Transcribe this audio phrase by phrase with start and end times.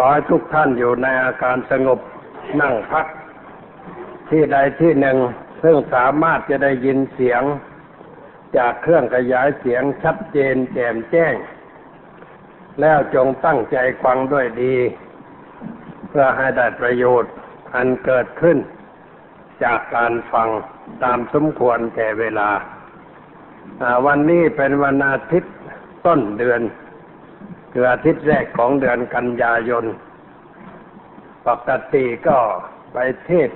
[0.00, 2.00] ขอให้ทุกท่านอยู่ในอาการสงบ
[2.60, 3.06] นั่งพัก
[4.28, 5.18] ที่ใดที่หนึ่ง
[5.62, 7.42] ซึ่งสามารถจะได้ยินเสียง
[8.56, 11.34] จากเครื่องขยายเสียงชัดเจนแจ่มแจ้ง
[12.80, 14.74] แล้วจงตั้งใจฟังด้วยดี
[16.08, 17.32] เพื่อให้ได้ประโยชน์
[17.74, 18.58] อันเกิดขึ้น
[19.64, 20.48] จากการฟัง
[21.04, 22.50] ตามสมควรแก่เวลา
[24.06, 25.54] วันนี้เป็นวันอาทิตย์
[26.06, 26.60] ต้นเดือน
[27.72, 29.84] คืออาทิตย์แรกของเดือนกันยายน
[31.46, 32.38] ปกติก็
[32.92, 33.50] ไปเทศ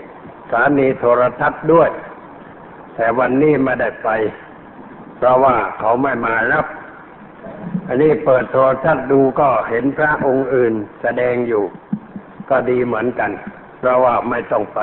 [0.51, 1.91] สถานีโทรทัศน์ด้วย
[2.95, 4.09] แต่วันนี้ไม่ได้ไป
[5.17, 6.67] เพราะว่าเขาไม่มารับ
[7.87, 11.65] อันนี้เปิดโทรทัศน์ดูก็เห็นพระองค์อื่นแสดงอยู่
[12.51, 13.31] ก็ดีเหมือนกัน
[13.79, 14.81] เพราะว่าไม่ต้องไป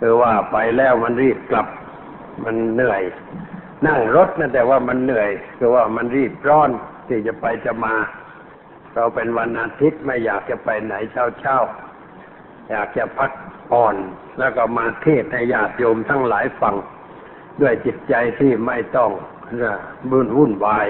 [0.00, 1.66] คือว่าไปแล้วมันรีบกลับ
[2.44, 3.02] มันเหนื่อย
[3.86, 6.70] นั่งรถนะแต่ว่ามันเหนื่อย คือว่ามันรีบร้อน
[7.08, 7.94] ที่จะไปจะมา
[8.94, 11.56] เราเป็นวันอาทิตย์ไม่อยากจะไปไหนเช้าเช้า
[12.70, 13.32] อยากจะพัก
[13.70, 13.96] ผ่อน
[14.38, 16.74] แล้วก็มาเทศให้ญาติโยมทั้งหลายฟัง
[17.60, 19.10] ด้วยจิตใจที่ไม่ต้อง
[20.10, 20.86] บุญวุ่นวาย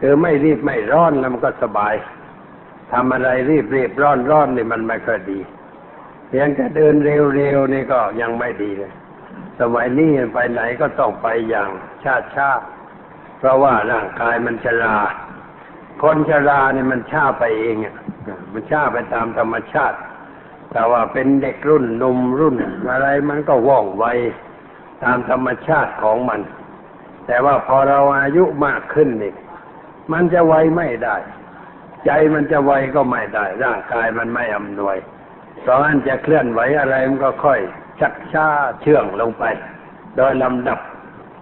[0.00, 1.94] คือไม่รีบไม่ร้อนแล้วมันก็สบาย
[2.92, 5.40] ทำอะไรรีบรีบร้อนร้อนนี่มันไม่ค่อยดี
[6.28, 8.92] เพียงแต่เดินเร็วเร็วนี่ก็ยังไม่ดีเลย
[9.60, 11.68] สมัยนี้ไปไหนก็ต้องไปอย่าง
[12.04, 12.73] ชาชาเพ
[13.46, 14.96] ราะว่าร่างกายมันชรา
[16.02, 17.96] คนชราเนี่ยมันชาไปเองอะ
[18.52, 19.98] มันชาไปตามธรรมชาติ
[20.72, 22.56] แต่ว่าเป็นเด็กรุ่นหนุ่มรุ่น
[22.90, 24.04] อะไรมันก็ว่องไว
[25.04, 26.40] ตามธรรมชาติของมัน
[27.26, 29.34] แต่ว่าพอเราอายุมากขึ้นนี่
[30.12, 31.16] มันจะไวไม่ได้
[32.06, 34.96] ใจมันจะไวก็ไม่ได้ ร่างกายมันไม่อำนวย
[35.62, 37.60] เพราะงั้นจะเคลื่อนไหวอะไรมันก็ค่อย
[38.00, 38.46] ชักช้า
[38.82, 39.44] เชื่องลงไป
[40.16, 40.80] โดยลำดับ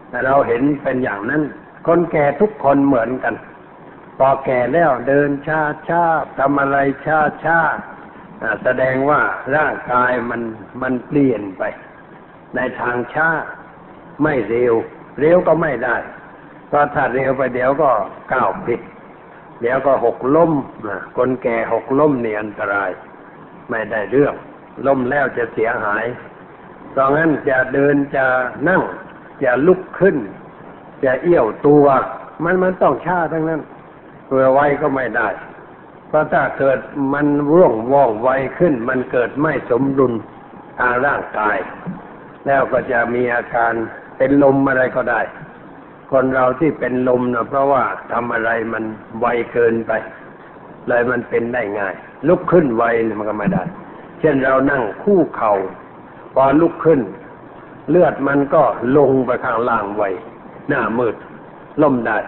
[0.08, 1.42] แต่เราเห็นเป็นอย่างนั้น
[1.87, 3.35] คนแก่ทุกคนเหมือนกัน
[4.19, 6.03] พอแก่แล้วเดินช้าช้า
[6.39, 7.59] ทำอะไรช้าช้า
[8.65, 9.21] แสดงว่า
[9.57, 10.43] ร่างกายมัน
[10.83, 11.63] มันเปลี่ยนไป
[12.57, 13.29] ในทางช้า
[14.23, 14.75] ไม่เร็ว
[15.21, 15.97] เร็วก็ไม่ได้
[16.69, 17.91] เพราะถ้าเร็วไปเดี๋ยวก็
[18.33, 18.81] ก้าวผิด
[19.61, 20.53] เดี๋ยวก็หกล้ม
[21.17, 22.91] คนแก่หกล้มนี่อันตราย
[23.71, 24.35] ไม่ได้เรื่อง
[24.87, 26.05] ล้มแล้วจะเสียหาย
[26.91, 28.25] เพราะงั้นจะเดินจะ
[28.69, 28.83] นั่ง
[29.45, 30.17] จะลุกขึ้น
[31.05, 31.85] จะเอี้ยวตัว
[32.45, 33.61] มันมันต้องช้าทั้งนั้น
[34.27, 35.29] เพื่อไวก็ไม่ได้
[36.08, 36.79] เพราะถ้าเกิด
[37.13, 40.12] มันร่วงว่องไวขึ้น มันเกิดไม่สมดุล
[40.79, 41.57] ทางร่างกาย
[42.46, 43.73] แล้วก็จะมีอาการ
[44.17, 45.20] เป็นลมอะไรก็ได้
[46.11, 48.85] คนเราที่เป็นลมนะเพราะว่าทำอะไรมัน
[49.20, 49.92] ไวเกินไป
[50.89, 51.95] เลยมันเป็นได้ง่าย
[52.29, 52.85] ลุกขึ้นไว
[53.18, 53.62] มันก็ไม่ได้
[54.20, 55.52] เช่นเรานั่งคู่เขา่า
[56.35, 57.01] พอลุกขึ้น
[57.91, 58.62] เลือดมันก็
[58.96, 60.02] ลงไปข้างล่างไว
[60.68, 61.17] หน้ามืด
[61.83, 62.18] ล่มได้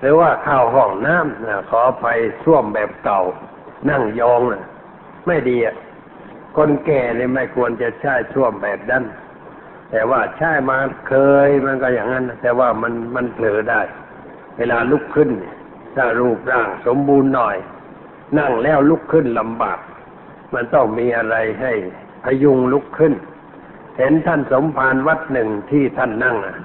[0.00, 2.06] หรือว่าเข้าห้องน้ำนะขอไป
[2.44, 3.20] ส้วมแบบเก่า
[3.90, 4.64] นั่งยองนะ
[5.26, 5.76] ไม่ดีอะ
[6.56, 9.04] คนแก่เนี่ยไม่ควรจะใช้ส้วมแบบนั้น
[9.90, 10.78] แต่ว่าใช้มา
[11.08, 11.14] เค
[11.46, 13.80] ยมันก็อย่างนั้น แต่ว่ามันมันเผลอได้
[14.56, 15.30] เวลาลุกขึ้น
[15.96, 17.56] ถ้ารูปร่างสมบูรณ์หน่อย
[18.38, 19.78] นั่งแล้วลุกขึ้นลำบาก
[20.54, 21.72] มันต้องมีอะไรให้
[22.24, 23.14] พยุงลุกขึ้น
[23.98, 26.56] เห็นท่านสมภารวัดหนึ่งที่ท่านนั่งอะ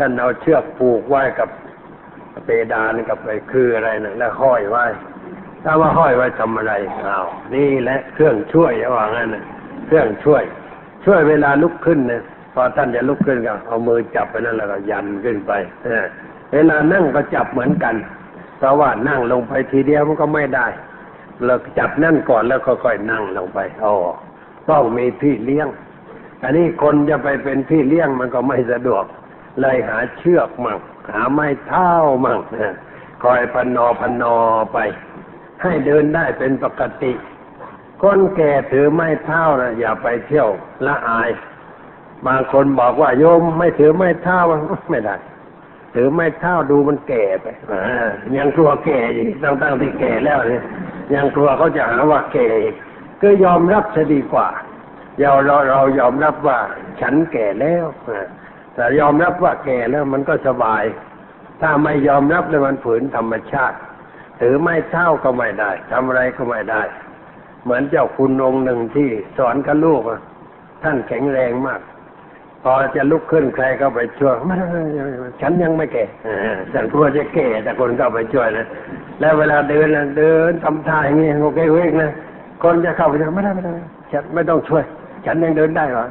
[0.00, 1.48] ท่านเอาเชือกผูกไว้กับ
[2.46, 4.84] เปดานกับไปคืออะไรนะแล้วห้อยไว้
[5.64, 6.72] ถ้าว่าห้อยไว้ทำอะไร
[7.06, 9.44] อ้าวนี่แหละเครื่องช่วยว่างั้นนะ
[9.86, 10.42] เครื่องช่วย
[11.04, 12.22] ช่วยเวลาลุกขึ้นเนี่ย
[12.54, 15.52] พอท่านจะลุกขึ้นก็เอามือจับไปนั่นแล้วก็ยันขึ้นไป
[16.52, 17.94] เวลานั่งก็จับเหมือนกัน
[18.58, 20.66] เพราะว่านั่งลงไปทีเดียวมันก็ไม่ได้
[21.46, 23.94] เราจับนั่นก่อนแล้วค่อยๆนั่งลงไปอ๋อ
[24.70, 25.68] ต้องมีพี่เลี้ยง
[26.42, 29.04] อันนี้คนจะไปเป็นพี่เลี้ยงมันก็ไม่สะดวก
[29.60, 30.78] เลยหาเชือกมั่ง
[31.10, 31.90] หาไม้เท้า
[32.24, 32.38] มั่ง
[33.22, 34.36] คอยพนอพนอ
[34.72, 34.78] ไป
[35.62, 37.12] ให้เดินได้เป็นปกติ
[38.02, 40.48] คนแก่ถือไม้เท้านะอย่าไปเที่ยว
[40.86, 41.30] ละอาย
[42.26, 44.38] บางคนบอกว่าโยมไม่ถือไม้เท้า
[44.90, 45.16] ไม่ได้
[45.94, 47.46] ถือไม้เท้าดูมันแก่ไป
[48.36, 50.62] ยังกลัวแก่อีกตั้งๆที่แก่แล้วเนี่ย
[51.14, 52.74] ยังกลัวเขาจะหาว่าแก่อีก
[53.22, 54.48] ก็ยอมรับจะดีกว่า
[55.18, 56.58] เราเราเรายอมรับว่า
[57.00, 57.86] ฉันแก่แล้ว
[58.80, 60.82] แต่ยอมรับว่าแก่แล้วมันก็สบาย
[61.60, 63.76] ถ้าไม่ยอมรับเลยมันฝืนธรรมชาติ
[64.40, 66.82] ถือไม่เท่าก็ไม่ได้ทำอะไรก็ไม่ได้
[67.64, 70.02] เหมือนเจ้าคุณองค์หนึ่งที่สอนกับลูก
[70.82, 71.80] ท่านแข็งแรงมาก
[72.64, 74.56] พอจะลุกขึ้นใครก็ไปช่วยไม่
[75.40, 76.04] ฉันยังไม่แก่
[76.72, 78.66] ฉันกลัวจะแก่ แต่คนก็ไปช่วยนะ
[79.20, 79.88] แล้วเวลาเดิน
[80.18, 82.10] เดินทำท่าอย่างนี้โอเคเวกนะ
[82.62, 83.72] คนจะเข้าไปจะไม่ได้ไม่ได้
[84.12, 84.84] ฉันไม่ต้องช่วย
[85.26, 86.04] ฉันยังเดินได้หรอ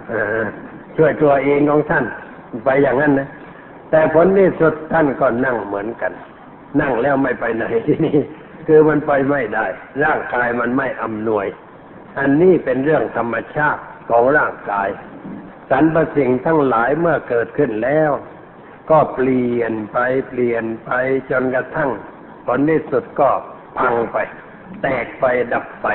[0.97, 2.05] ช่วยตัวเองของท่าน
[2.65, 3.29] ไปอย่างนั้นนะ
[3.91, 6.11] แต่ผลที่สุดท่านก็นั่งเหมือนกัน
[6.81, 8.17] นั่งแล้วไม่ไปไหนที่นี่
[8.67, 9.65] คือมันไปไม่ได้
[10.03, 11.47] ร่างกายมันไม่อำนวย
[12.19, 14.89] อันนี้เป็นเรื่องธรรมชาติของร่างกาย
[15.69, 18.11] สรรพสิ่งทั้งหลายเมื่อเกิดขึ้นแล้ว
[18.91, 19.97] ก็เปลี่ยนไป
[20.29, 20.89] เปลี่ยนไป
[21.29, 21.91] จนกระทั่ง
[22.45, 23.29] ผลที่สุดก็
[23.77, 24.17] พังไป
[24.81, 25.87] แตกไปดับไป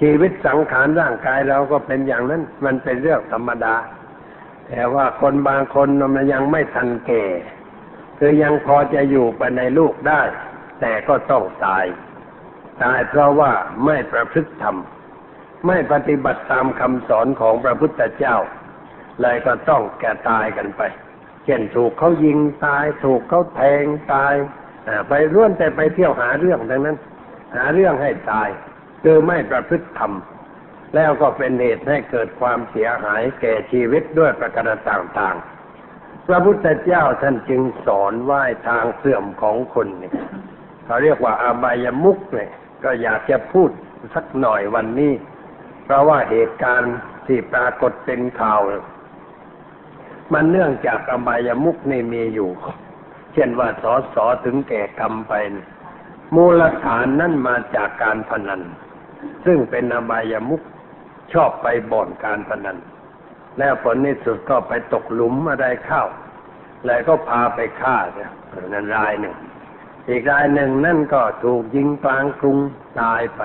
[0.00, 3.74] ชีวิตสังขารร่างกายเราก็เป็นอย่างนั้น มันเป็นเรื่องธรรมดา
[4.74, 7.24] แต่ว่าคนบางคนมันยังไม่ทันแก่
[8.18, 10.22] คือยังพอจะอยู่ไปในลูกได้
[10.80, 11.84] แต่ก็ต้องตาย
[12.82, 13.52] ตายเพราะว่า
[13.84, 14.76] ไม่ประพฤติธรรม
[15.66, 18.36] ไม่ปฏิบัติตามคำสอนของพระพุทธเจ้า
[19.20, 20.82] เลยก็ต้องแก่ตายกันไป
[21.44, 24.34] เช่นถูกเขายิงตาย ถูกเขาแทงตาย
[25.08, 26.96] ไปร่วนแต่ไปเที่ยวหาเรื่องดังนั้น
[27.56, 28.48] หาเรื่องให้ตาย
[29.02, 30.12] คือไม่ประพฤติธรรม
[30.94, 40.12] แล้วก็เป็นเหตุให้เกิดความเสียหายแก่ชีวิตด้วยประการต่างๆ พระพุทธเจ้าท่านจึงสอนว่าทางเสื่อมของคนนี่
[40.84, 42.50] เขาเรียกว่าอาบายมุกเนี่ย
[42.84, 43.70] ก็อยากจะพูด
[44.14, 45.12] สักหน่อยวันนี้
[45.84, 46.96] เพราะว่าเหตุการณ์
[47.26, 48.60] ที่ปรากฏเป็นข่าว
[50.32, 52.50] มันเนื่องจากอบายมุกนี่มีอยู่
[53.34, 55.32] เช่นว่าสอสอถึงแก่กรรมไป
[56.34, 58.62] มูลฐานนั่นมาจากการพนัน
[59.44, 60.62] ซึ่งเป็นอบายมุก
[61.32, 62.78] ชอบไปบ่อนการพนัน
[63.58, 66.02] แล้วผลในสุดก็ไปตกหลุมอะไรเข้า
[66.86, 68.32] แล้วก็พาไปฆ่าเนี่ย
[68.72, 69.36] นั่นรายหนึ่ง
[70.08, 72.58] อีกรายหนึ่งนั่นก็ถูกยิงกลางกรุง
[73.00, 73.42] ตายไป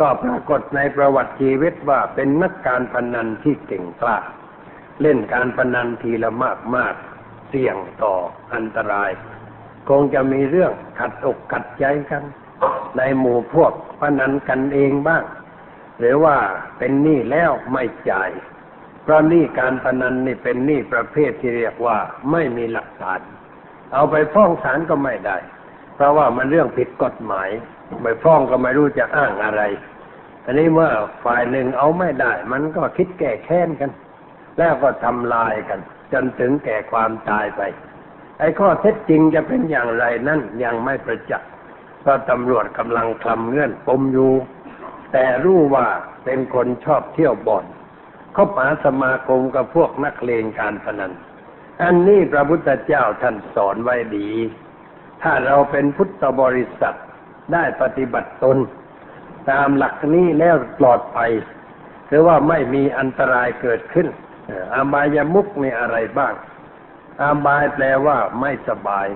[0.00, 4.18] ก็ปรากฏในประวัติชีวิตว่าเป็นนักการพนันที่เก่งกล้า
[5.02, 6.94] เล่นการพนันทีละมากมาก
[7.48, 8.14] เสี่ยงต่อ
[8.54, 9.10] อันตราย
[9.88, 12.22] คงจะมีเรื่องขัดอกขัดใจกัน
[12.96, 15.22] ในหมู่พวกพนันกันเองบ้าง
[15.98, 16.36] หรือว่า
[16.78, 18.30] เป็นหนี้แล้วไม่จ่าย
[19.02, 21.98] เพราะหนี้การพนันนี่เป็นหนี้ประเภทที่เรียกว่า
[22.32, 23.20] ไม่มีหลักฐาน
[23.92, 25.36] เอาไปฟ้องศาลก็ไม่ได้
[25.94, 27.48] เพราะว่ามันเรื่องผิดกฎหมาย
[28.02, 29.62] ไปฟ้องก็ไม่รู้จะอ้างอะไร
[30.44, 30.90] อันนี้เมื่อ
[31.24, 33.90] ฝ่ายหนึ่งเอาไม่ได้ มันก็คิดแก้แค้นกัน
[34.58, 35.80] แล้วก็ทำลายกัน
[36.12, 37.62] จนถึงแก่ความตายไป
[38.38, 41.50] ไอ้ข้อเท็จจริงจะเป็นอย่างไรนั่นยังไม่ประจักษ์
[42.00, 44.32] เพราะตำรวจกำลังคลำเงื่อนปมอยู่
[45.12, 45.86] แต่รู้ว่า
[46.24, 47.64] เป็นคนชอบเที่ยวบ่อน
[48.32, 51.12] เขาปาสมาคมกับพวกนักเลงการพนัน
[51.82, 54.30] อันนี้พระพุทธเจ้าท่านสอนไว้ดี
[55.22, 56.96] ถ้าเราเป็นพุทธบริษัท
[57.52, 58.58] ได้ปฏิบัติตน
[59.50, 61.32] ตามหลักนี้แล้วปลอดภัย
[62.08, 64.08] หรือว่าไม่มีอันตรายเกิดขึ้น
[64.46, 66.34] เอ่ออาบายมุกมีอะไรบ้าง
[67.22, 69.06] อาบายแปลว่าไม่สบาย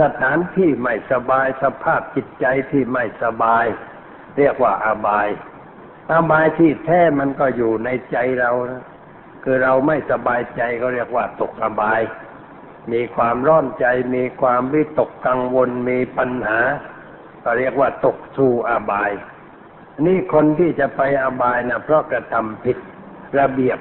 [0.00, 3.64] สถานที่ไม่สบาย สภาพจิตใจที่ไม่สบาย
[4.38, 5.28] เรียกว่าอาบาย
[6.12, 8.84] อาบายที่แท้มันก็อยู่ในใจเรานะ
[9.44, 12.00] คือเราไม่สบายใจก็เรียกว่าตกอบาย
[12.92, 13.86] มีความร้อนใจ
[14.16, 16.60] มีความวิตกกังวล มีปัญหา
[17.44, 19.10] ก็เรียกว่าตกสู่อบาย
[20.06, 22.78] นี่คนที่จะไปอบายนะเพราะกระทำผิด
[23.38, 23.78] ระเบียบ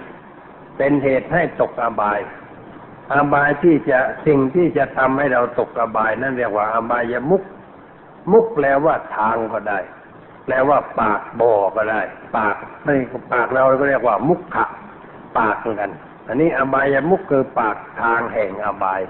[0.78, 2.19] เป็นเหตุให้ตกอบาย
[3.13, 7.44] อบายที่จะสิ่งที่จะทำให้เราตกอบาย นั่นเรียกว่าอบายมุก
[8.31, 9.80] มุกแปลว่าทางก็ได้
[10.45, 12.01] แปลว่าปากบ่อก็ได้
[12.38, 12.95] ปากไม่
[13.33, 14.65] ปากเราก็เรียกว่ามุขะ
[15.38, 15.92] ปากเหมือนกัน
[16.27, 19.01] อันนี้อบายมุกคือปากทางแห่งอบาย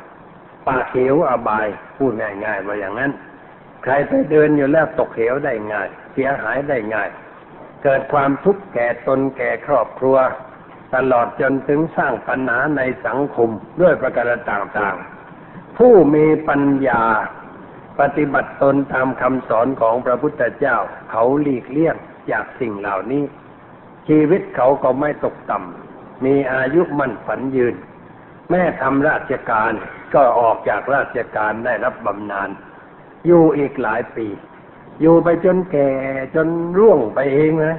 [0.68, 1.68] ปากเหวอบาย
[1.98, 3.12] พูดง่ายๆว่าอย่างนั้น
[3.84, 7.10] ใครไปเดินอยู่แล้วตกเหวได้ง่าย เสียหายได้ง่าย
[7.84, 10.18] เกิดความทุกข์แก่ตนแก่ครอบครัว
[10.96, 13.50] ตลอดจนถึงสร้างปัญหาในสังคม
[13.82, 17.04] ด้วยประการต่างๆ ผู้มีปัญญา
[18.00, 20.78] ปฏิบัติตนตามคำสอนของพระพุทธเจ้า
[21.12, 21.96] เขาหลีกเลี่ยง
[22.32, 23.24] จากสิ่งเหล่านี้
[24.08, 27.76] ชีวิตเขาก็ไม่ตกต่ำมีอายุมั่นฝันยืน
[28.50, 29.72] แม่ทำราชการ
[30.14, 32.50] ก็ออกจากราชการได้รับบำนาญ
[33.26, 34.28] อยู่อีกหลายปี
[35.02, 35.90] อยู่ไปจนแก่
[36.36, 36.48] จน
[36.78, 37.78] ร่วงไปเองนะ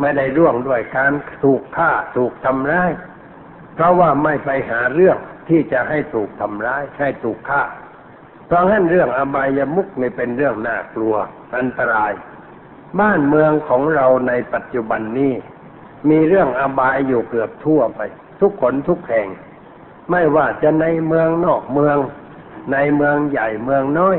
[0.00, 1.12] ไม่ได้ร่วงด้วยการ
[1.42, 2.90] ถูกฆ่าถูกทำร้าย
[3.74, 7.62] เพราะว่าไม่ไปหาเรื่องที่จะให้ถูกทำร้ายให้ถูกฆ่า
[8.50, 11.14] เพราะฉะนั้นเรื่องอบายมุกนี่เป็นเรื่องน่ากลัว
[11.56, 12.12] อันตราย
[13.00, 15.34] บ้านเมืองของเราในปัจจุบันนี้
[16.08, 18.00] มีเรื่องอบายอยู่เกือบทั่วไป
[18.40, 19.26] ทุกคนทุกแห่ง
[20.10, 21.96] ไม่ว่าจะในเมืองนอกเมือง
[22.72, 24.18] ในเมืองใหญ่เมืองน้อย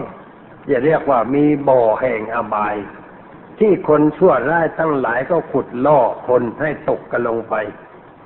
[0.69, 2.75] จะเรียกว่ามีบ่อแห่งอบาย
[3.59, 7.55] ที่คนชั่วร้ายทั้งหลายก็ขุดล่อคนให้ตกกันลงไป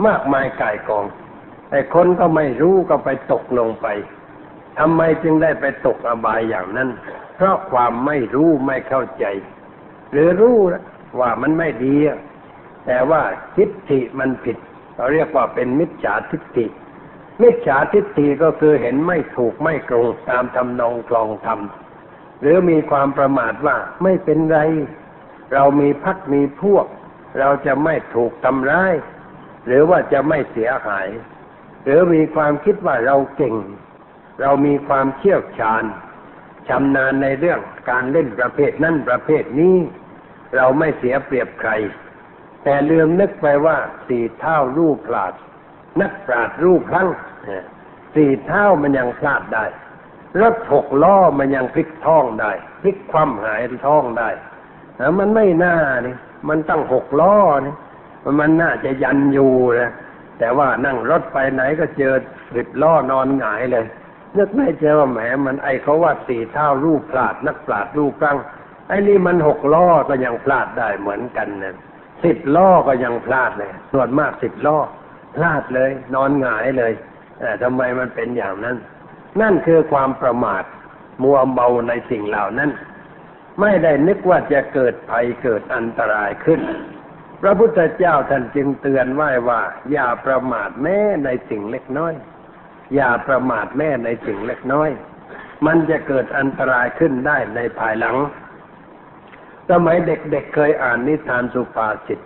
[0.05, 1.05] มากมายก่ายกอง
[1.69, 3.87] แต่คนก็ไม่รู้ก็ไปตกลงไป
[4.79, 6.89] ทำไมจึงได้ไปตกอบายอย่างนั้น
[7.35, 9.25] เพราะความไม่รู้ไม่เข้าใจ
[10.11, 10.57] หรือรู้
[11.19, 11.95] ว่ามันไม่ดี
[12.85, 13.21] แต่ว่า
[13.55, 14.57] ทิฏฐิมันผิด
[14.95, 16.65] เราเรียกว่าเป็นมิจฉาทิฏฐิ
[17.41, 21.59] มิจฉาทิฏฐิก็คือเห็นไม่ถูกไม่ตรงตามทำนองคลองธรรม
[22.41, 24.59] หรือมีความประมาทว่าไม่เป็นไร
[25.53, 26.85] เรามีพักมีพวก
[27.39, 28.93] เราจะไม่ถูกทำร้าย
[29.65, 31.07] หรือว่าจะไม่เสียหาย
[31.83, 33.55] หรือมีความคิดว่าเราเก่ง
[34.41, 35.83] เรามีความเชี่ยวชาญ
[36.67, 39.77] ชำนาญในเรื่องการเล่นประเภทนั้นประเภทนี้
[40.55, 41.71] เราไม่เสียเปรียบใคร
[42.63, 43.77] แต่ลืมนึกไปว่า
[44.07, 45.33] สี่เท่ารูปพลาด
[46.01, 47.09] นักปราดรูปพลั้ง
[48.15, 49.65] สี่เท่ามันยังพลาดได้
[50.41, 52.51] รถหกล้อมันยังพลิกท้องได้
[52.81, 54.29] พลิกคว่ำหายท้องได้
[54.95, 56.15] แต่มันไม่น่านี่
[56.49, 57.73] มันตั้งหกล้อนี่
[58.39, 59.91] มันน่าจะยันอยู่นะ
[60.39, 62.13] แต่ว่านั่งรถไปไหนก็เจอ
[62.55, 63.85] สิบล้อนอนหงายเลย
[64.37, 68.37] นึกไม่เจอว่าแหมมันไอเขาว่าสี่เท่ารูปพลาดนักปราดรูปกลาง
[68.87, 71.75] ไอ้นี่มันหกล้อก็ยังพลาดได้เหมือนกันนะ
[72.23, 74.77] สิบล้อก็ยังพลาดเลย ส่วนมากสิบล้อ
[75.35, 76.93] พลาดเลย นอนหงายเลย
[77.39, 78.77] แต่ทำไมมันเป็นอย่างนั้น
[79.41, 80.63] นั่นคือความประมาท
[81.23, 82.71] มัวเมาในสิ่งเหล่านั้น
[83.61, 86.61] ไม่ได้นึกว่าจะเกิดภัยเกิดอันตรายขึ้น
[87.41, 89.61] พระพุทธเจ้าท่านจึงเตือนไว้ว่า
[89.91, 92.13] อย่าประมาทแม้ในสิ่งเล็กน้อย
[92.95, 94.89] อย่าประมาทแม่ในสิ่งเล็กน้อย
[95.65, 98.15] มันจะเกิดอันตรายขึ้นได้ในภายหลัง
[99.69, 102.19] สมัยเด็กๆเเคยอ่านนิทานสุภาษิต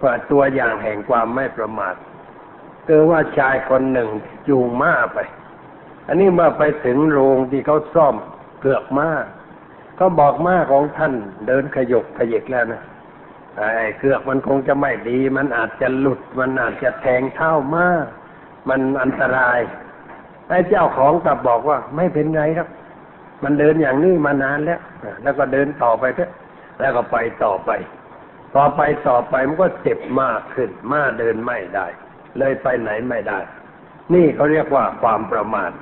[0.00, 1.94] เปิดตัวอย่างแห่งความไม่ประมาท
[2.86, 4.10] คือว่าชายคนหนึ่ง
[4.48, 5.18] จูงม้าไป
[6.08, 8.16] อันนี้มื่อไปถึงโรงที่เขาซ่อม
[8.60, 9.08] เกือกม้า
[9.96, 11.14] เขาบอกม้าของท่าน
[11.46, 12.82] เดินขยกขยิกแล้วนะ
[13.56, 17.86] ไอ้เกือกมันคงจะไม่ดี มันอาจจะหลุด มันอาจจะแทงเท้าม้า
[18.68, 19.58] มันอันตราย
[20.48, 22.68] ไอ้เจ้าของกลับบอกว่า ไม่เป็นไรครับ
[23.44, 24.80] มันเดินอย่างนี้มานานแล้ว
[25.22, 26.30] แล้วก็เดินต่อไปเถอะ
[26.80, 27.70] แล้วก็ไปต่อไป
[28.56, 31.86] ต่อไปต่อไปมันก็เจ็บมากขึ้นมาเดินไม่ได้
[32.38, 33.38] เลยไปไหนไม่ได้
[34.14, 35.72] นี่เขาเรียกว่าความประมาท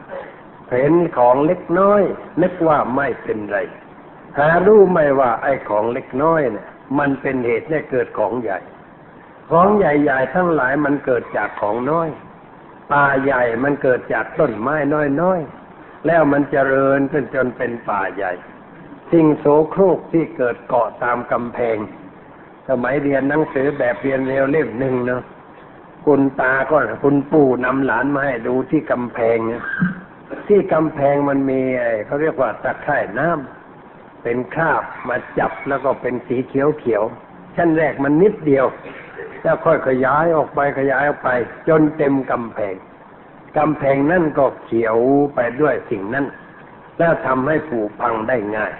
[0.70, 2.02] เห็นของเล็กน้อย
[2.42, 3.58] นึกว่าไม่เป็นไร
[4.38, 6.66] หารู้ไหมว่าไอ้ของเล็กน้อยเนี่ย
[6.98, 8.58] มันเป็นเหตุให้เกิดของใหญ่
[9.50, 12.08] ของใหญ่ๆทั้งหลายมันเกิดจากของน้อย
[12.92, 14.76] ป่าใหญ่มันเกิดจากต้นไม้
[15.20, 18.32] น้อยๆ แล้วมันเจริญขึ้นจนเป็นป่าใหญ่
[19.12, 21.76] สิ่งโสโครกที่เกิดเกาะตามกำแพง
[22.68, 25.22] สมัยเรียนหนังสือแบบเรียนเร็วเล่มหนึ่งเนาะ
[26.06, 29.62] คุณตาก็คุณปู่นำหลานมาให้ดูที่กำแพงเนี่ย
[30.48, 37.02] ที่กำแพงมันมีไอ้เขาเรียกว่าตะไคร่น้ำเป็นคราบมาจับแล้วก็เป็นสีเขียวเขียว
[37.56, 38.66] ชั้นแรกมันนิดเดียว
[39.42, 41.30] แล้วค่อยขยายออกไปขยายออกไป
[41.68, 42.74] จนเต็มกำแพง
[43.56, 44.98] กำแพงนั่นก็เขียว
[45.34, 46.26] ไปด้วยสิ่งนั้น
[46.98, 48.72] แล้วทำให้ผุพังได้ง่าย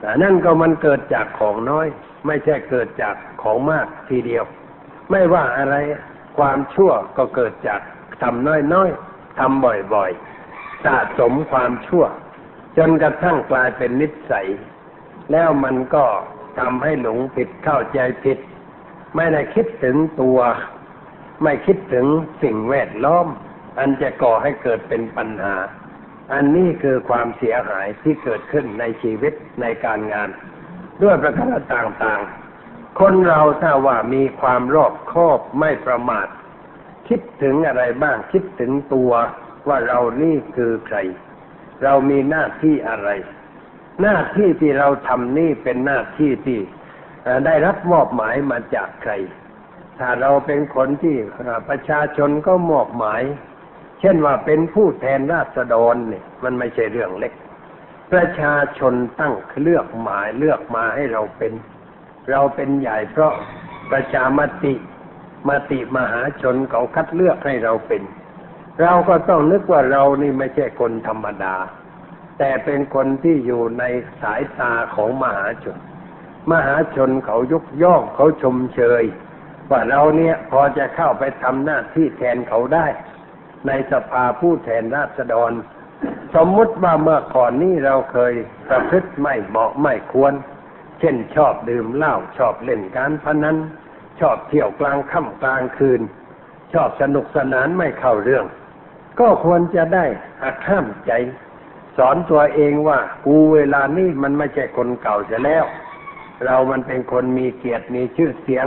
[0.00, 1.86] แต่นั่นก็มันเกิดจากของน้อย
[2.26, 4.44] ไม่ใช่เกิดจากของมากทีเดียว
[5.10, 5.74] ไม่ว่าอะไร
[6.38, 7.80] ความชั่วก็เกิดจาก
[8.22, 12.04] ทำน้อยๆทำบ่อยๆสะสมความชั่ว
[12.78, 14.46] จนกระทั่งกลายเป็นนิสัย
[15.32, 16.04] แล้วมันก็
[16.58, 18.38] ทำให้หลงผิดเข้าใจผิด
[19.16, 20.38] ไม่ได้คิดถึงตัว
[21.42, 22.06] ไม่คิดถึง
[22.42, 23.26] สิ่งแวดล้อม
[23.78, 25.56] อันจะก่อให้เกิดเป็นปัญหา
[26.32, 30.28] อันนี้คือความเสียหายที่เกิดขึ้นในชีวิตในการงาน
[31.02, 36.28] ด้วยประการต่างๆ คนเราถ้าว่ามีความรอบคอบไม่ประมาท
[37.08, 39.12] คิดถึงอะไรบ้างคิดถึงตัว
[39.68, 40.98] ว่าเรานี่คือใคร
[41.82, 43.08] เรามีหน้าที่อะไร
[44.02, 46.60] หน้าที่ที่เราทำนี่เป็นหน้าที่ที่
[47.46, 49.12] ได้รับมอบหมายมาจากใคร
[49.98, 51.16] ถ้าเราเป็นคนที่
[51.68, 53.22] ประชาชนก็มอบหมาย
[54.00, 57.32] เช่นว่าเป็นผู้แทนราษฎรเนี่ย มันไม่ใช่เรื่องเล็ก
[58.12, 61.52] ประชาชนตั้งเลือกหมายเลือกมาให้เราเป็น
[62.30, 63.32] เราเป็นใหญ่เพราะ
[63.90, 64.74] ประชามติ
[65.48, 68.02] มติมหาชนเขาคัดเลือกให้เราเป็น
[68.82, 71.56] เราก็ต้องนึกว่าเรานี่ไม่ใช่คนธรรมดา
[72.38, 73.84] แต่เป็นคนที่อยู่ใน
[74.20, 75.78] สายตาของมหาชน
[76.50, 79.04] มหาชนเขายกย่องเขาชมเชย
[79.70, 82.86] ว่าเราเนี่ยพอจะเข้าไปทำหน้าที่แทนเขาได้
[83.66, 85.52] ในสภาผู้แทนราษฎร
[86.34, 88.34] สมมุติว่าเมื่อก่อนนี้เราเคย
[88.68, 90.32] ประพฤติไม่เหมาะไม่ควร
[91.00, 93.56] เช่นชอบดื่มเหล้าชอบเล่นการพนัน
[94.20, 96.00] ชอบเที่ยวกลางค่ำกลางคืน
[96.72, 98.44] ชอบสนุกสนานไม่เข้าเรื่อง
[99.20, 100.04] ก็ควรจะได้
[100.42, 101.12] หักห้ามใจ
[101.96, 105.64] สอนตัวเองว่ากูเวลานี้มันไม่ใช่คนเก่าจะแล้ว
[106.46, 108.66] เรามันเป็นคนมีเกียรติมีชื่อเสียง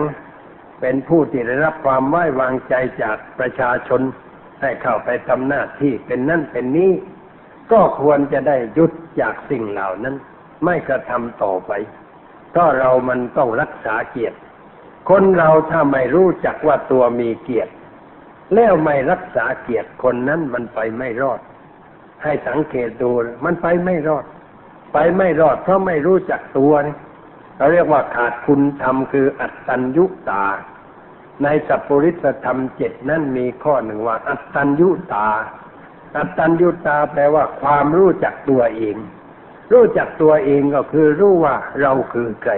[0.82, 4.01] เป็นผู้ที่ได้รับความไว้วางใจจากประชาชน
[4.62, 6.91] ให้เข้าไปทำหน้าที่เป็นนั่นเป็นนี้
[7.72, 8.91] ก็ควรจะได้ยุด
[9.22, 10.15] จากสิ่งเหล่านั้น
[10.65, 11.72] ไม่กระทำต่อไป
[12.55, 14.38] ก็เรามันต้องรักษาเกียรติ
[15.10, 17.72] คนเราถ้าไม่รู้จักว่าตัวมีเกียรติ
[18.53, 21.39] แล้วไม่รักษาเกียรติคนนั้นมันไปไม่รอด
[22.24, 23.12] ให้สังเกตดู
[23.46, 24.25] มันไปไม่รอด
[24.94, 26.96] ไปไม่รอดเพราะไม่รู้จักตัวนี่
[27.58, 30.46] เราเรียกว่าขาดคุณธรรมคืออัตตัญยุตา
[31.44, 35.30] ในสัพปริสธรรมเจ็ดนั่นมีข้อหนึ่งว่า อัตตัญยุตา
[36.18, 38.98] อัตตัญยุตาแปลว่าความรู้จักตัวเอง
[39.72, 42.54] รู้จักตัวเองก็คือรู้ว่าเราคือใคร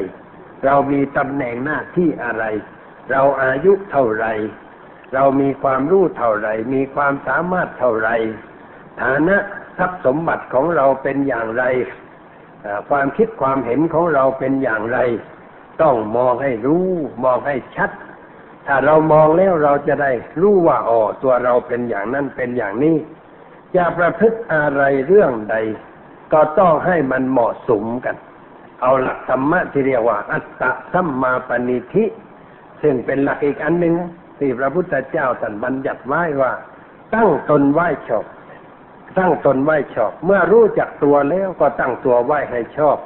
[0.65, 2.43] เรามีตำแหน่งหน้าที่อะไร
[3.11, 4.25] เราอายุเท่าไร
[5.13, 8.09] เรามีความรู้เท่าไร มีความสามารถเท่าไร
[9.01, 9.37] ฐานะ
[9.77, 11.63] ทรัพย์สมบัติของเราเป็นอย่างไร
[12.89, 14.99] ความคิดความเห็นของเราเป็นอย่างไร
[15.81, 16.87] ต้องมองให้รู้
[17.23, 17.91] มองให้ชัด
[18.67, 22.95] ถ้าเรามองแล้วเราจะได้รู้ว่าอ๋อตัวเราเป็นอย่างนั้นเป็นอย่างนี้
[23.75, 25.55] จะประพฤติอะไรเรื่องใด
[26.33, 28.15] ก็ต้องให้มันเหมาะสมกัน
[28.81, 32.05] เอาหลักธรรมะที่เรียกว่า อัตตะสัมมาปณิธิ
[32.81, 33.95] ซึ่งเป็นหลักอีกอันหนึ่ง
[34.37, 36.53] ที่พระพุทธเจ้าท่นบัญญัติไว้ว่า
[37.13, 38.25] ตั้งตนไหว้ชอบ
[39.19, 42.97] ตั้งตนไหว้ชอบ เมื่อรู้จักตัวแล้วก็ตั้งตัวไหว้ให้ชอบ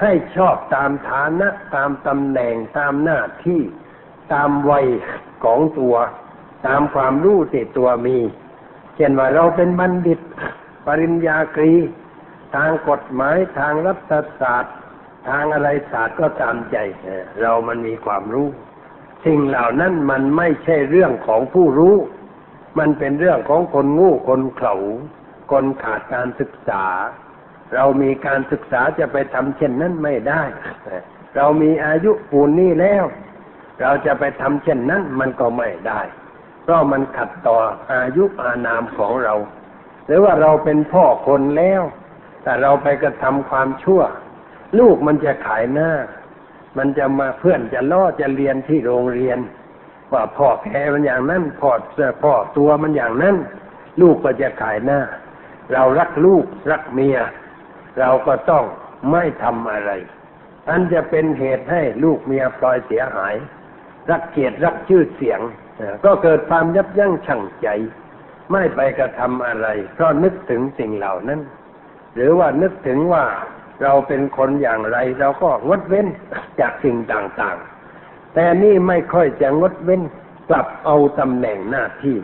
[0.00, 3.60] ให้ชอบตามฐานะตามตำแหน่งตามหน้าที่
[4.32, 4.86] ตามวัย
[5.44, 5.96] ของตัว
[6.66, 8.18] ตามความรู้ที่ตัวมี
[8.96, 10.20] เช่นว่าเราเป็นบัณฑิต
[10.86, 11.74] ปริญญากรี
[12.54, 14.76] ทางกฎหมายทางรัฐศาสตร์
[15.28, 16.76] ทางอะไรศาสตร์ก็ตามใจ
[17.40, 18.48] เรามันมีความรู้
[19.24, 21.96] สิ่งเหล่านั้นมันไม่ใช่เรื่องของผู้รู้
[22.78, 24.76] มันเป็นเรื่องของคนงูคนเขลา
[25.50, 26.84] คนขาดการศึกษา
[27.74, 30.42] เรามีการศึกษาจะไปทำเช่นนั้นไม่ได้
[31.36, 33.04] เรามีอายุปูนนี้แล้ว
[33.80, 36.00] เราจะไปทำเช่นนั้นมันก็ไม่ได้
[36.62, 37.56] เพราะมันขัดต่อ
[37.92, 39.34] อายุอานามของเรา
[40.06, 41.82] หรือว่าเราเป็นพ่อคนแล้ว
[42.42, 44.02] แต่เราไปกระทำความชั่ว
[44.78, 45.90] ลูกมันจะขายหน้า
[46.78, 49.38] มันจะมาเพื่อนจะล่อจะเรียนที่โรงเรียน
[50.12, 51.70] ว่าพ่อแพ้มันอย่างนั้นพ่อ
[52.22, 53.36] พ่อตัวมันอย่างนั้น
[54.00, 55.00] ลูกก็จะขายหน้า
[55.72, 57.18] เรารักลูกรักเมีย
[57.98, 58.64] เราก็ต้อง
[59.10, 59.90] ไม่ทำอะไร
[60.68, 63.34] อันจะเป็นเหตุให้ลูกเมียปล่อยเสียหาย
[64.10, 65.40] รักเกียรติรักชื่อเสียง
[66.04, 67.68] ก็เกิดความยับยั้งชั่งใจ
[68.52, 71.40] ไม่ไปกระทำอะไร เพราะนึกถึงสิ่งเหล่านั้น
[72.14, 73.24] หรือว่านึกถึงว่า
[73.82, 76.06] เราเป็นคนอย่างไร เราก็งดเว้น
[76.60, 80.02] จากสิ่งต่างๆ แต่นี่ไม่ค่อยจะงดเว้น
[80.48, 82.16] กลับเอาตำแหน่งหน้าที่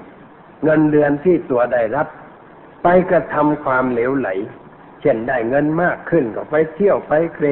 [0.63, 2.07] เงินเดือนที่ตัวได้รับ
[2.83, 4.29] ไปกระทำความเหลวไหล
[5.01, 7.47] เช่นได้เงินมากขึ้นก็ไปเที่ยวไปเคร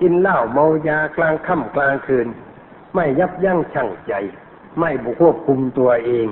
[0.00, 2.28] กินเหล้าเมายากลางค่ำกลางคืน
[2.94, 4.12] ไม่ยับยั้งชั่งใจ
[4.80, 6.26] ไม่บุควบคุมตัวเอง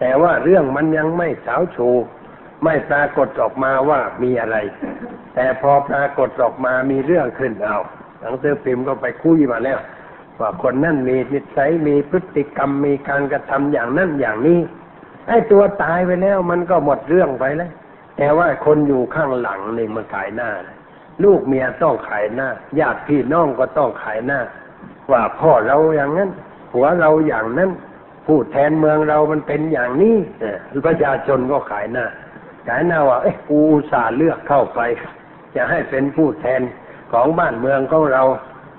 [0.00, 2.04] แต่ว่าเรื่องมันยังไม่สาวโชว์
[2.64, 4.56] ไม่ปรากฏออกมาว่ามีอะไร
[5.34, 7.78] แต่พอปรากฏออกมามีเรื่องขึ้นเอา
[8.20, 9.78] หนังสือพิมพ์ก็ไปคุยมาแล้ว
[10.40, 14.58] ว่าคนนั่นมีนิสัยมีพฤติกรรมมีการกระทำอย่างนั้นอย่างนี้
[15.28, 17.70] ไอ้ตัวตายไปแล้วมันก็หมดเรื่องไปแล้ว
[18.16, 20.50] แต่ว่าคนอยู่ข้างหลังนี่มันขายหน้า
[21.24, 24.40] ลูกเมียต้องขายหน้าญาติพี่น้องก็ต้องขายหน้า
[25.12, 26.30] ว่าพ่อเราอย่างนั้น
[26.74, 27.70] หัวเราอย่างนั้น
[28.26, 30.16] ผู้แทนเมืองเรามันเป็นอย่างนี้
[30.86, 32.06] ประชาชนก็ขายหน้า
[32.68, 34.80] ขายหน้าว่าเอ้กูสาเลือกเข้าไป
[35.54, 36.60] จะให้เป็นผู้แทน
[37.12, 38.22] ของบ้านเมืองของเรา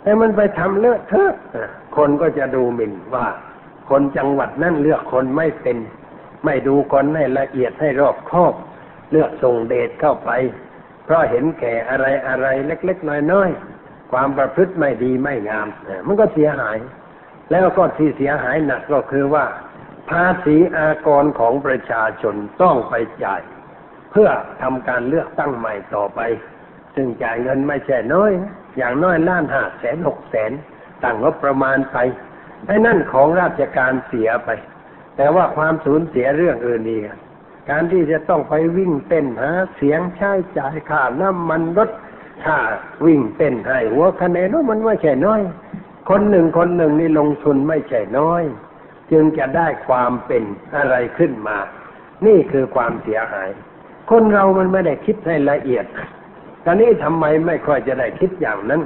[0.02, 1.34] แต่มันไปทำเลอะเทอะ
[1.98, 3.26] คนก็จะดูหมิ่นว่า
[3.90, 5.78] คนจังหวัดนั่นเลือกคนไม่เป็น
[6.46, 8.54] ไม่ดูคนให้ละเอียดให้รอบคอบ
[9.12, 10.32] เลือกส่งเดชเข้าไป
[11.06, 15.68] เพราะเห็นแก่อะไรอะไรเล็ก ๆ น้อยๆความประพฤติไม่ดีไม่งาม
[16.08, 16.78] มันก็เสียหาย
[17.52, 19.46] แล้วก็ที่เสียหายหนักก็คือว่า
[20.10, 23.42] ภาษีอากรของประชาชนต้องไปจ่าย
[24.12, 24.30] เพื่อ
[24.62, 26.20] ทำการเลือกตั้งใหม่ต่อไป
[26.96, 28.32] ซึ่งจ่ายเงินไม่ใช่น้อย
[28.78, 30.52] อย่างน้อยล้านห้าแสนหกแสน
[31.04, 31.98] ตั้งงบประมาณไป
[32.68, 34.50] ไอ้นั่นของราชการเสียไป
[35.18, 37.20] แต่ว่าความสูญเสียเรื่องอื่นดีกัน
[37.70, 41.90] การที่จะต้องไปวิ่งเต้นหาเสียงใช้จ่ายค่าน้ำมันรถ
[42.46, 42.60] ค่า
[43.06, 45.42] วิ่งเต้นให้หัวคะแนนมันไม่ใช่น้อย
[46.10, 48.44] คนหนึ่งคนหนึ่งนี่ลงทุนไม่ใช่น้อย
[49.12, 50.44] จึงจะได้ความเป็น
[50.76, 51.58] อะไรขึ้นมา
[52.26, 53.50] นี่คือความเสียหาย
[54.10, 55.86] คนเรามันไม่ได้คิดให้ละเอียด
[56.66, 58.82] ตอนนี้ทำไมไม่ค่อยจะได้คิดอย่างนั้น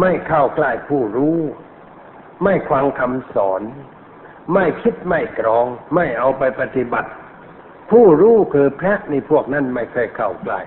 [0.00, 1.38] ไม่เข้าใกล้ผู้รู้
[2.44, 3.62] ไม่ฟังคำสอน
[4.54, 7.10] ไม่คิดไม่กรอง ไม่เอาไปปฏิบัติ
[7.90, 10.60] ผู้รู้คือพระนี่พวกนั้นไม่เคยเข้าใกล้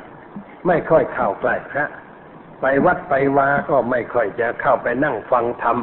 [0.68, 1.86] ไม่ค่อยเข้าใกล้พระ
[2.62, 5.78] ไปวัดไปวาก็ไม่ค่อยจะเข้าไปนั่งฟังธรรม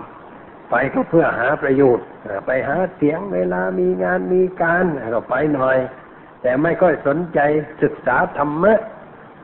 [0.71, 2.07] ไปก็เพื่อหาประโยชน์
[2.47, 5.79] ไปหาเสียงเวลามีงานมีการก็ไปหน่อย
[6.43, 7.39] แต่ไม่ค่อยสนใจ
[7.83, 8.75] ศึกษาธรรมะ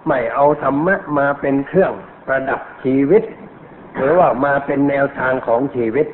[0.08, 1.92] ไม่เอาธรรมะมาเป็นเครื่อง
[2.26, 3.22] ประดับชีวิต
[3.96, 6.06] หรือว่ามาเป็นแนวทางของชีวิต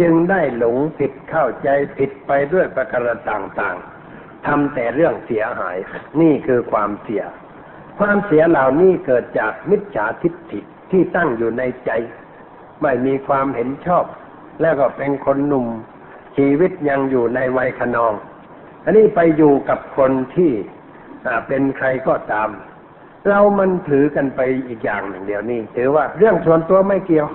[0.00, 5.76] จึงได้หลงผิดเข้าใจผิดไปด้วยประการต่างๆทำแต่เรื่องเสียหาย
[6.20, 7.22] นี่คือความเสีย
[7.98, 11.90] ความเสียเหล่านี้เกิดจากมิจฉาทิฏฐิที่ตั้งอยู่ในใจ
[12.82, 14.04] ไม่มีความเห็นชอบ
[14.60, 15.66] แล้วก็เป็นคนหนุ่ม
[16.36, 18.14] ชีวิตยังอยู่ในวัยขนอง
[18.84, 20.52] อันนี้ไปอยู่กับคนที่
[21.46, 22.48] เป็นใครก็ตาม
[23.28, 27.28] เรามันถือกันไปอีกอย่างหนึ่งเดียวนี้ถือว่าเรื่องส่วนตัวไม่เกี่ยว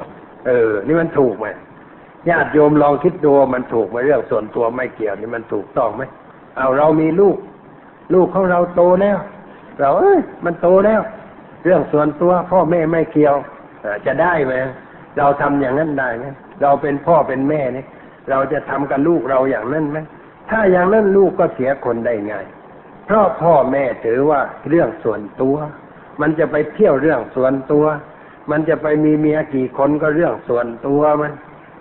[0.47, 1.47] เออ นี่มันถูกไหม
[2.29, 6.03] ญาติโยมลองคิดดูมันถูกไหมเรื่องส่วนตัวไม่เกี่ยวนี่มันถูกต้องไหม
[6.57, 7.37] เอาเรามีลูก
[8.13, 9.17] ลูกของเราโตแล้ว
[9.79, 11.01] เราเอ้ยมันโตแล้ว
[11.63, 13.35] เรื่องส่วนตัวพ่อแม่ไม่เกี่ยว
[14.05, 14.53] จะได้ไหม
[15.17, 16.25] เราทำอย่างนั้นได้ไหม
[16.61, 17.85] เราเป็นพ่อเป็นแม่เนี่ย
[18.29, 19.97] เราจะทำกับลูกเราอย่างนั้นไหม
[20.49, 22.45] ถ้าอย่างนั้นลูกก็เสียคนได้ง่าย
[23.05, 25.55] เพราะพ่อแม่ถือว่าเรื่องส่วนตัว
[26.21, 27.85] มันจะไปเที่ยวเรื่องส่วนตัว
[28.51, 31.31] มันจะไปมีเมียกี่คนก็เรื่องส่วนตัวมัน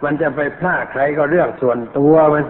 [0.05, 2.45] มันจะไปพลาดใครก็เรื่องส่วนตัวมัน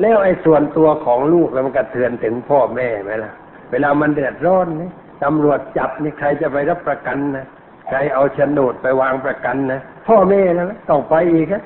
[0.00, 3.32] แล้วไอ้ส่วนตัวของลูกแล้วมันกระเทือนถึงพ่อแม่ไหมล่ะ
[3.70, 4.90] เวลามันเดือดร้อนนี่
[5.24, 7.46] ตำรวจจับนี่ใครจะไปรับประกันนะ
[7.88, 11.62] ใครเอาโฉนดไปวางประกันนะพ่อแม่นะต้องไปอีกนะ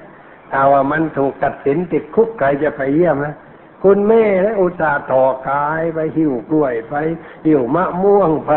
[0.52, 3.34] ถ้าว่ามันถูกตัดสินติดคุกใครจะไปเยี่ยมนะ
[3.84, 6.94] คุณแม่และอุตส่าห์ต่อกายไปหิวกล้วยไป
[7.44, 8.52] หิวมะม่วงไป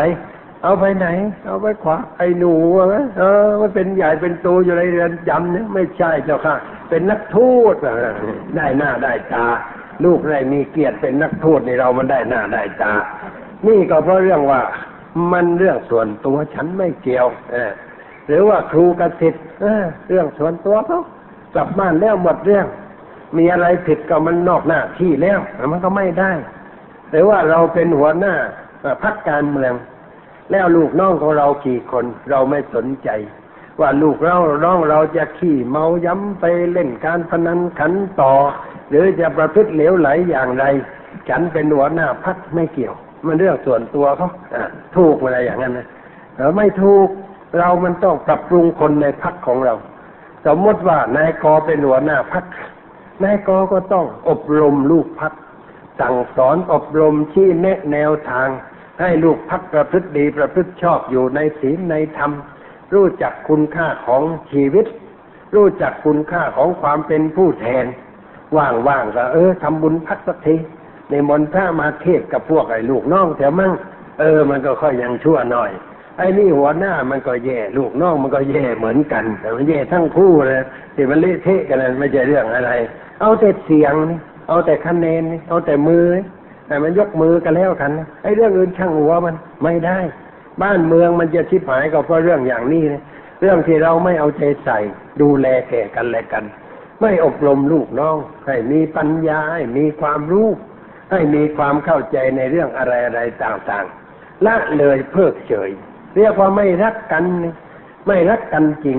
[0.62, 1.06] เอาไปไหน
[1.46, 2.54] เอาไปขวาไอ้หนู
[2.94, 6.54] นะเออมันเป็นใหญ่เป็นโตอยู่ในเรือนจำเนี่ยไม่ใช่เจ้าค่ะ
[6.88, 7.38] เป็นนักโท
[7.72, 7.74] ษ
[8.56, 9.46] ได้หน้าได้ตา
[10.04, 12.94] ลูกได้มีเกียรติเป็นนักโทษในเรามันได้หน้าได้ตา
[13.66, 14.62] นี่ก็เพราะเรื่องว่า
[15.32, 17.70] มันเรื่องส่วนตัวฉันไม่เกี่ยวเออ
[18.26, 19.44] หรือว่าครูกสิทธิ์
[20.08, 21.00] เรื่องส่วนตัวเขา
[21.54, 22.66] กลับบ้านแล้วหมดเรื่อง
[23.38, 25.38] มีอะไรผิดก็มันนอกหน้าที่แล้ว
[25.72, 26.32] มันก็ไม่ได้
[27.10, 28.34] หรือว่าเราเป็นหัวหน้า
[29.02, 29.72] พักการเมือง
[30.52, 33.08] แล้วลูกน้องของเรากี่คนเราไม่สนใจ
[33.80, 38.32] ว่าลูกเราน้องเราจะขี่เมาย้ำไปเล่นการพนันขันต่อ
[38.90, 40.64] หรือจะประพฤติเหลวไหลอย่างไร
[41.28, 42.94] ฉันเป็นหัวหน้าพักไม่เกี่ยว
[43.26, 44.28] มันเรื่องส่วนตัวเขา
[44.96, 45.86] ถูกอะไรอย่างนั้นนะ
[46.36, 47.08] เราไม่ถูก
[47.58, 49.74] เรามันต้องปรับปรุงคนในพักของเรา
[50.46, 52.44] สมมติว่านายกอเป็นหัวหน้าพัก
[53.24, 55.32] นายกก็ต้องอบรมลูกพัก
[56.00, 58.48] สั่งสอนอบรมชี้แนะแนวทาง
[59.02, 62.32] ให้ลูกพักประพฤติดีประพฤติชอบอยู่ในศีลในธรรม
[62.94, 64.86] รู้จักคุณค่าของชีวิต
[65.54, 67.84] รู้จักคุณค่าของความเป็นผู้แทน
[68.56, 70.56] ว่างๆก็เออทำบุญพักสักที
[71.10, 73.72] ในมนท่ามาเทศกับพวกไอ้ลูกน้องแถวมั่ง
[74.20, 75.70] เออ มันก็ค่อยยังชั่วหน่อย
[76.18, 80.62] ไอ้นี่หัวหน้ามันก็แย่ ลูกน้องมันก็แย่เหมือนกัน แต่มันแย่ทั้งคู่เลย
[80.94, 82.72] ที่มันเละเทะกันไม่ใช่เรื่องอะไร
[83.20, 86.04] เอาแต่เสียงนี่เอาแต่คะแนนนี่เอาแต่มือ
[86.66, 87.90] แต่มันยกมือกันแล้วกัน
[88.22, 89.98] ไอ้เรื่องอื่นช่างหัวมันไม่ได้
[90.62, 93.02] บ้านเมืองมันจะชิบหายก็เพราะเรื่องอย่างนี้นะ
[93.40, 94.78] เรื่องที่เราไม่เอาใจใส่
[95.20, 96.44] ดูแลแก่กันและกัน
[97.00, 100.48] ไม่อบรมลูกน้อง ให้มีปัญญาให้มีความรู้
[101.12, 105.70] ให้มีความเข้าใจในเรื่องอะไรอะไรต่างๆละเลยเพิกเฉย
[106.16, 107.24] เรียกว่าไม่รักกัน
[108.08, 108.98] ไม่รักกันจริง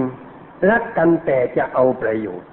[0.69, 2.47] รักกันแต่จะเอาประโยชน์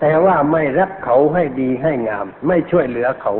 [0.00, 3.34] แต่ว่าไม่รักเขาให้ดีให้งาม ไม่ช่วยเหลือเขา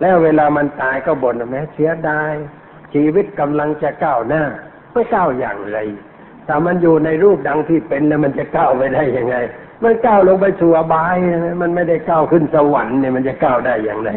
[0.00, 2.32] แล้วเวลามันตายก็บ่นแม้เสียดาย
[2.94, 4.42] ชีวิตกำลังจะก้าวหน้า
[4.92, 5.78] ไม่ก้าวอย่างไร
[6.46, 9.36] ถ้ามันอยู่ในรูปดังที่เป็นแล้วมันจะก้าวไปได้ยังไง
[9.82, 11.16] มันก้าวลงไปสู่อบาย
[11.62, 14.10] มันไม่ได้ก้าวขึ้นสวรรค์เนี่ยมันจะก้าวได้อย่างไร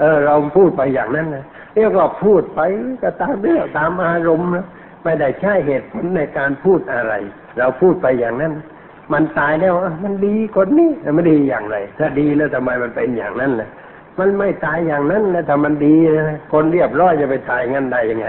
[0.00, 1.44] เออเราพูดไปอย่างนั้นนะ
[1.74, 2.60] เรียกว่าพูดไป
[3.02, 4.66] ก็ตามเรื่องตามอารมณ์นะ
[5.04, 7.12] ไม่ได้ใช้เหตุผลในการพูดอะไร
[7.58, 8.52] เราพูดไปอย่างนั้น
[9.12, 13.68] มันตายแล้วมันดีคนนี้แต่ไม่ดีอย่างไร ถ้าดีแล้วทำไมมันเป็นอย่างนั้นล่ะ
[14.18, 15.94] มันไม่ตายอย่างนั้นแล้วถ้ามันดี
[16.52, 18.28] คนเรียบร้อยจะไปตายงั้นได้ยังไง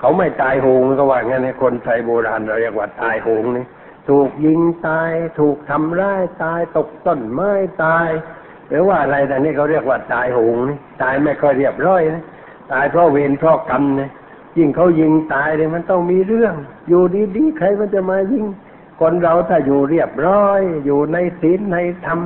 [0.00, 3.64] เขาไม่ตายโหงก็ว่างั้นคนไทยโบราณเราเรียกว่าตายโหงนี่
[4.08, 5.10] ถูกยิงตาย
[5.40, 7.52] ถูกทำร้ายตายตกต้นไม้
[7.84, 8.08] ตาย
[8.68, 12.24] หรือว่าอะไรแต่นี่เขาเรียกว่าตายโหงนี่ตายไม่ค่อยเรียบร้อยนะ
[12.72, 14.10] ตายเพราะเวรเพราะกรรมนี่ย
[14.58, 16.54] ยิ่งเขายิงตายเลยมันต้องมีเรื่อง
[16.88, 17.02] อยู่
[17.36, 18.44] ดีๆใครมันจะมายิง
[19.00, 22.20] คนเราถ้าอยู่เรียบร้อย อยู่ในศีลในธรรม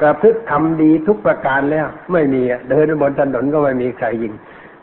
[0.00, 4.32] ประพฤติทำดีทุกประการแล้วไม่มีเดินบนถนนก็ไม่มีใครยิง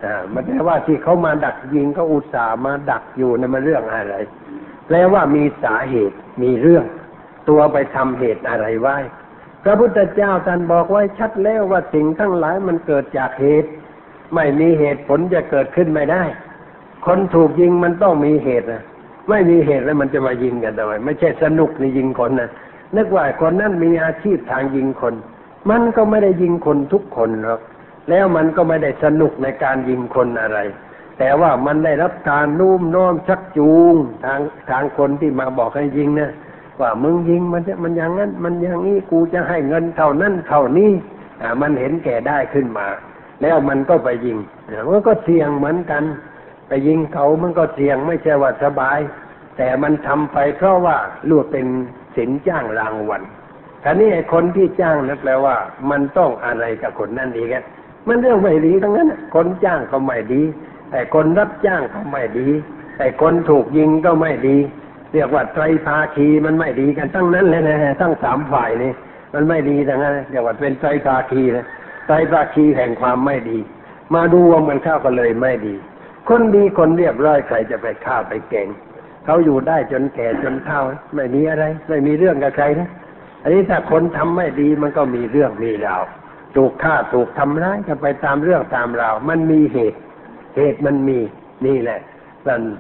[0.04, 4.16] อ่ามันแปลว่าที่เขามาดักยิงเขาอุตส่าห์มาดักอยู่ในมันเรื่องอะไร
[4.88, 6.86] แปลว่ามีสาเหตุมีเรื่อง
[7.50, 8.98] ตัวไปทำเหตุอะไรไว้
[9.64, 13.70] พระพุทธเจ้าท่านบอกไว้ชัดแล้วว่าสิ่งทั้งหลายมันเกิดจากเหตุ
[14.36, 16.24] ไม่มีเหตุผลจะเกิดขึ้นไม่ได้
[17.06, 18.84] คนถูกยิงมันต้องมีเหตุนะ
[19.30, 22.50] ไม่มีเหตุแล้วมันจะมายิงกันทำไมไม่ใช่สนุกในยิงคนนะ
[22.96, 25.16] นึกว่าคนนั้นมีอาชีพทางยิงคน
[25.70, 27.62] มันก็ไม่ได้ยิงคนทุกคนหรอก
[28.10, 30.60] แล้วมันก็ไม่ได้สนุกในการยิงคนอะไร
[31.20, 36.32] แต่ว่ามันได้รับการนุ่มน้อมชักจูงทางทางคนที่มาบอกให้ยิงนะ
[36.82, 40.92] ว่ามึงยิงมันมันอย่างนั้น มันอย่างนี้กูจะให้เงินเท่านั้นเท่านี้
[41.42, 42.88] อ่ามันเห็นแก่ได้ขึ้นมา
[43.42, 44.38] แล้วมันก็ไปยิง
[44.90, 46.04] มันก็เสี่ยงเหมือนกัน
[46.68, 49.00] ไปยิงเขามันก็เสี่ยงไม่ใช่ว่าสบาย
[49.58, 50.98] แต่มันทำไปเพราะว่า
[51.30, 51.68] ลูกเป็น
[52.16, 53.24] สินจ้างรางวัล
[53.84, 55.56] ท่านี้ไอ้คนที่จ้างนั่นแปลว่า
[55.90, 57.64] มันต้องอะไรกับคนนั่นอีกอะ
[58.08, 60.42] มันเรื่องไม่ดีทั้งนั้นคนจ้างก็ไม่ดี
[60.92, 62.48] แต่คนรับจ้างก็ไม่ดี
[62.98, 64.58] แต่คนถูกยิงก็ไม่ดี
[65.14, 68.92] เรียกว่าไตรภาคีมันไม่ดีกันทั้งนั้นเลยนะทั้งสามฝ่ายนี่
[69.34, 71.66] มันไม่ดีทั้งนั้นเรียกว่าเป็นไตรภาคีนะ
[72.08, 73.60] ไตรภาคีแห่งความไม่ดี
[74.16, 75.76] มาดูว่ามันเข้าก็เลยไม่ดี
[76.30, 78.68] คนดีคนเรียบร้อยใครจะไปฆ่าไปเก่ง
[79.26, 80.82] เขาอยู่ได้จนแก่จนเฒ่า
[81.16, 82.90] ไม่มีอะไร ไม่มีเรื่องกับใครนะ
[83.44, 86.04] อันนี้ถ้าคนทำไม่ดีมันก็มีเรื่องมีราว
[86.56, 90.00] ถูกฆ่าถูกทำร้ายกันไปตามเรื่องตามราวมันมีเหตุ
[90.56, 91.20] เหตุมันมี
[91.66, 92.00] นี่แหละ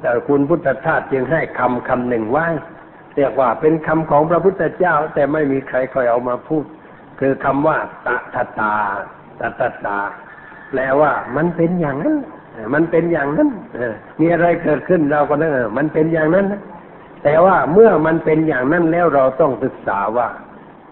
[0.02, 2.48] แต่คุณพุทธทาสจึงให้คำคำหนึ่งไว้
[3.16, 6.66] เรียกว่าเป็นคำของพระพุทธเจ้า แต่ไม่มีใครคอยเอามาพูด
[7.20, 8.74] คือคำว่าตตาตา
[9.40, 10.00] ตตตา
[10.70, 12.16] แปลว่ามันเป็นอย่างนั้น
[12.74, 13.50] มันเป็นอย่างนั้น
[14.20, 16.62] มีอะไรเกิดขึ้นเราก็นั่นมันเป็นอย่างนั้นนะ
[17.24, 20.28] แต่ว่าเมื่อมันเป็นอย่างนั้นแล้วเราต้องศึกษาว่า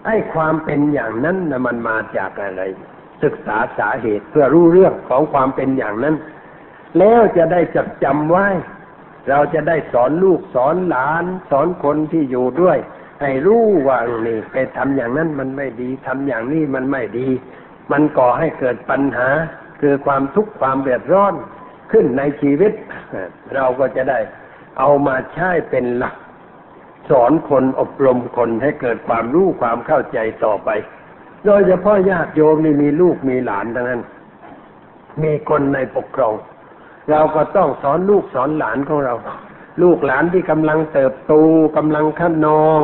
[0.04, 2.62] ไอ้ความเป็นอย่างนั้นนะมันมาจากอะไร
[3.22, 6.14] ศึกษาสาเหตุเพื่อรู้เรื่องของความเป็นอย่างนั้น
[6.98, 8.46] แล้วจะได้จดจำไว้
[9.28, 12.78] เราจะได้สอนลูกสอนหลาน สอนคนที่อยู่ด้วย
[13.20, 17.28] ให้รู้ว่านี่ไปทำอย่างนั้นมันไม่ดีทำอย่างนี้มันไม่ดี
[17.92, 19.28] มันก่อให้เกิดปัญหา
[19.80, 21.34] คือความทุกข์ความเดือดร้อน
[21.92, 22.72] ขึ้นในชีวิต
[23.54, 24.18] เราก็จะได้
[24.78, 26.14] เอามาใช้เป็นหลัก
[27.10, 30.68] สอนคนอบรมคนให้เกิดความรู้ความเข้าใจต่อไป
[31.46, 34.02] โดยเฉพาะญาติโยมนี่มีลูกมีหลานทั้งนั้น
[35.22, 36.34] มีคนในปกครอง
[37.10, 39.14] เราก็ต้องสอนลูกสอนหลานของเรา
[39.82, 41.34] ลูกหลานที่กำลังเติบโต
[41.76, 42.80] กำลังขั้นนอง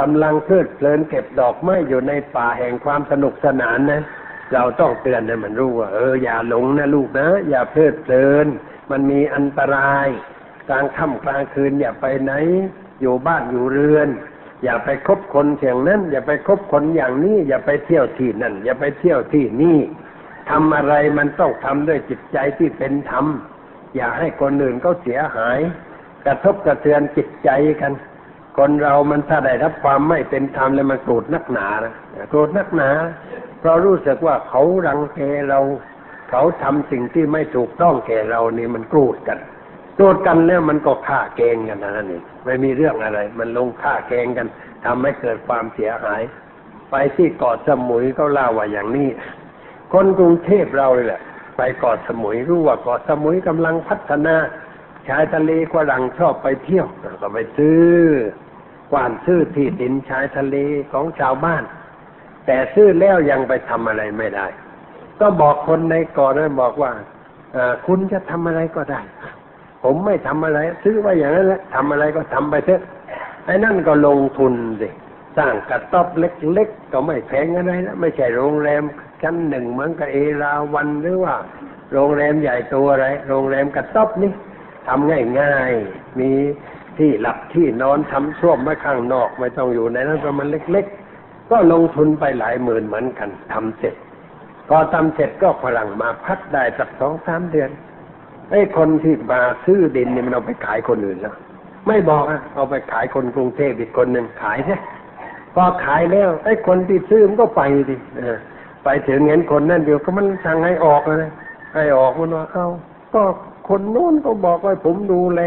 [0.00, 4.02] กำลังเพลิดเพลินเก็บดอกไม้อยู่ในป่าแห่งความสนุกสนานนะ
[4.52, 8.46] เราต้องเตือนให้มันรู้ว่า เอออย่าหลงนะลูกนะ อย่าเพลิดเพลิน
[8.90, 10.08] มันมีอันตราย
[10.68, 12.32] กลางค่ำกลางคืนอย่าไปไหน
[13.00, 14.08] อยู่บ้านอยู่เรือน
[14.64, 19.78] อย่าไปคบคนเสียงนั้น อย่าไปคบคนอย่างนี้ อย่าไปเที่ยวที่นั่น อย่าไปเที่ยวที่นี่
[20.50, 23.26] ทำอะไรมันต้องทำด้วยจิตใจที่เป็นธรรม
[23.96, 25.58] อย่าให้คนอื่นเขาเสียหาย
[26.24, 27.92] กระทบกระเทือนจิตใจกัน
[28.58, 31.94] คนเรามันถ้าได้รับความไม่เป็นธรรมแล้วมันโกรธนักหนานะ
[32.30, 32.90] โกรธนักหนา
[33.58, 35.60] เพราะรู้สึกว่าเขารังแกเรา
[36.30, 39.38] เขาทำสิ่งที่ไม่ถูกต้องแก่เรานี่มันโกรธกัน
[39.96, 44.46] โกรธกันแล้วมันก็ฆ่าเกงกันนั่นเองไม่มีเรื่องอะไร มันลงฆ่าเกงกัน
[44.84, 46.22] ทำให้เกิดความเสียหาย
[46.90, 49.08] ไปที่เกาะสมุยก็เล่าว่าอย่างนี้
[49.92, 51.20] คนกรุงเทพเราเลยแหละ
[51.56, 54.36] ไปเกาะสมุยรู้ว่าเกาะสมุยกำลังพัฒนา
[55.08, 56.86] ชายทะเลฝรั่งชอบไปเที่ยว
[57.20, 57.82] ก็ไปซื้อ
[58.92, 60.56] กวานซื้อที่ดินชายทะเล
[60.92, 61.62] ของชาวบ้าน
[62.50, 64.46] แต่ซื้อแล้วยังไปทำอะไรไม่ได้
[65.20, 66.90] ก็บอกคนในกาะนั้นบอกว่า
[67.86, 69.00] คุณจะทำอะไรก็ได้
[69.84, 72.82] ผมไม่ทำอะไร ซื้อไว้อย่างนั้นแหละทำอะไรก็ทำไปเถอะ
[73.44, 74.88] ไอ้นั่นก็ลงทุนสิ
[75.36, 78.82] สร้างกระต๊อบเล็กๆก็ไม่แพงอะไรนะไม่ใช่โรงแรม
[79.22, 81.34] ชั้นหนึ่งเหมือนกับเอราวันหรือว่า
[81.92, 84.32] โรงแรมใหญ่ตัวอะไร โรงแรมกระต๊อบนี่
[84.88, 86.30] ทำง่ายๆมี
[86.98, 91.07] ที่หลับที่นอนทำส้วมไว้ข้างนอก ไม่ต้องอยู่ในนั้นประมาณเล็ก ๆ
[91.50, 93.94] ก็ลงทุนไปหลายหมื่นเหมือนกันทำเสร็จ
[94.68, 97.70] พอทำเสร็จก็ฝรั่งมาพักได้สักสองสามเดือน
[98.50, 101.34] ไอ้คนที่มาซื้อดินเนี่ยมันเอาไปขายคนอื่นแล้ว
[101.88, 104.78] ไม่บอกอะเอาไปขายคนกรุงเทพอีกคนหนึ่งขายใช่
[105.54, 107.96] พอขายแล้วไอ้คนที่ซื้อมันก็ไปดิ
[108.84, 111.30] ไปถึงเงินคนนั่นเดียวก็มันสั่งให้ออกเลย
[111.74, 112.66] ให้ออกมันว่าเขา
[113.14, 113.22] ก็
[113.68, 115.42] คนนู้นก็บอกว่าผมดูแล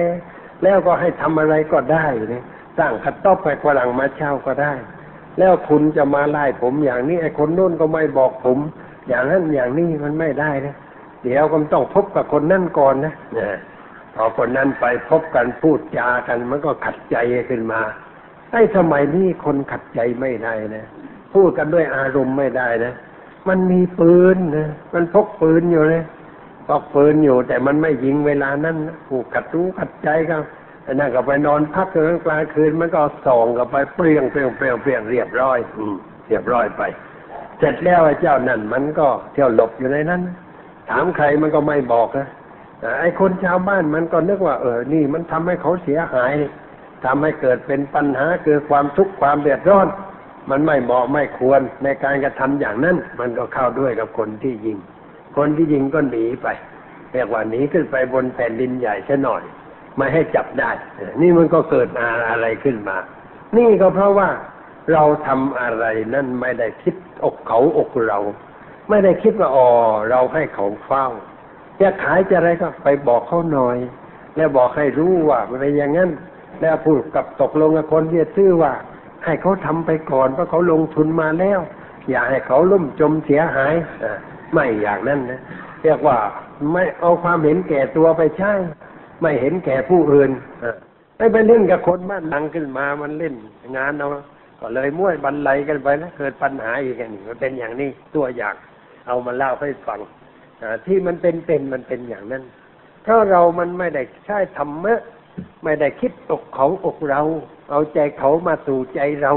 [0.64, 2.44] แล้วก็ให้ทำอะไรก็ได้เนี่ย
[2.78, 4.74] สร้างคัดต๊อบไปฝรั่งมาเช่าก็ได้
[5.40, 8.58] แล้วคุณจะมาไล่ผมอย่างนี้ไอ้คนนู้นก็ไม่บอกผม
[9.08, 10.76] อย่างนั้นอย่างนี้มันไม่ได้นะ
[11.24, 13.14] เดี๋ยวก็ต้องพบกับคนนั่นก่อนนะ
[14.16, 17.18] พอคนนั้นไปพบกันพูดจากันมันก็ขัดใจ
[17.50, 17.82] ขึ้นมา
[18.52, 20.86] ไอ้สมัยนี้คนขัดใจไม่ได้นะ
[21.34, 22.94] พูดกันด้วยอารมณ์ไม่ได้นะ
[23.50, 26.04] มันมีปืนนะมันพกปืนอยู่เลย
[26.68, 28.76] พกปืนอยู่ แต่มันไม่ยิงเวลานั้น
[29.08, 30.42] ผูกขัดรู้ขัดใจกัน
[30.84, 35.96] ไอ้นั่นก็ไปนอนพักกลางกลางคืนมันก็ส่องกับไปเปรี้ยงเปรี้ยงเปรี้ยงเปรี้ยงเรียบร้อย อืม
[36.28, 36.82] เรียบร้อยไป
[37.60, 40.22] เสร็จแล้วไอ้เจ้านั่นมันก็เที่ยวหลบอยู่ในนั้น
[40.90, 42.28] ถามใครมันก็ไม่บอกนะ
[43.00, 46.34] ไอ้คนชาวบ้านมันก็นึกว่า เออ นี่มันทำให้เขาเสียหาย
[47.06, 49.88] ทำให้เกิดเป็นปัญหาเกิดความทุกข์ความเดือดร้อน
[50.50, 54.78] มันไม่เหมาะไม่ควรในการกระทำอย่างนั้น มันก็เข้าด้วยกับคนที่ยิง
[55.38, 56.48] คนที่ยิงก็หนีไป
[57.14, 59.44] เรียกว่าหนีขึ้นไปบนแผ่นดินใหญ่ซะหน่อย
[59.98, 60.72] ไม่ให้จับได้
[61.22, 61.88] นี่มันก็เกิด
[62.30, 62.98] อะไรขึ้นมา
[63.58, 64.30] นี่ก็เพราะว่า
[64.94, 68.20] เราทำอะไรนั่นไม่ได้คิดอกเขาอกเรา
[68.90, 69.68] ไม่ได้คิดว่าอ๋อ
[70.10, 71.08] เราให้เขาเฝ้า
[71.82, 73.78] จะขายจะอะไรก็ไปบอกเขาหน่อย
[74.36, 76.10] แล้วบอกให้รู้ว่ามันเป็นอย่างนั้น
[76.62, 78.74] แล้วพูดกับตกลงกับคนที่ซื้อว่า
[79.26, 81.60] ให้เขาทำไปก่อนเพราะเขาลงทุนมาแล้ว
[82.10, 83.74] อย่าให้เขาล่มจมเสียหาย
[84.04, 84.06] อ
[84.54, 85.42] ไม่อย่างนั้นนะ
[85.84, 86.18] เรียกว่า
[86.72, 88.52] ไม่เอาความเห็นแก่ตัวไปใช้
[89.22, 90.32] ไม่เห็นแก่ผู้อื่น
[90.64, 90.76] อะ
[91.18, 93.36] ไม่ไปเล่นกับคนบ้านดังขึ้นมามันเล่น
[93.78, 94.08] งานเอา
[94.60, 98.56] ก็เลยม้วยบันไลกันไปแล้วเกิดปัญหาอีกอันนี้มันเป็นอย่างนี้ตัวอย่าง
[99.08, 100.00] เอามาเล่าให้ฟัง
[100.62, 102.44] อ่าที่มันเป็นเป็นมันเป็นอย่างนั้น
[103.06, 105.00] ถ้าเรามันไม่ได้ใช้ธรรมะ
[105.64, 107.22] ไม่ได้คิดอกเขาอกเรา
[107.72, 109.34] เอาใจเขามาสู่ใจเรา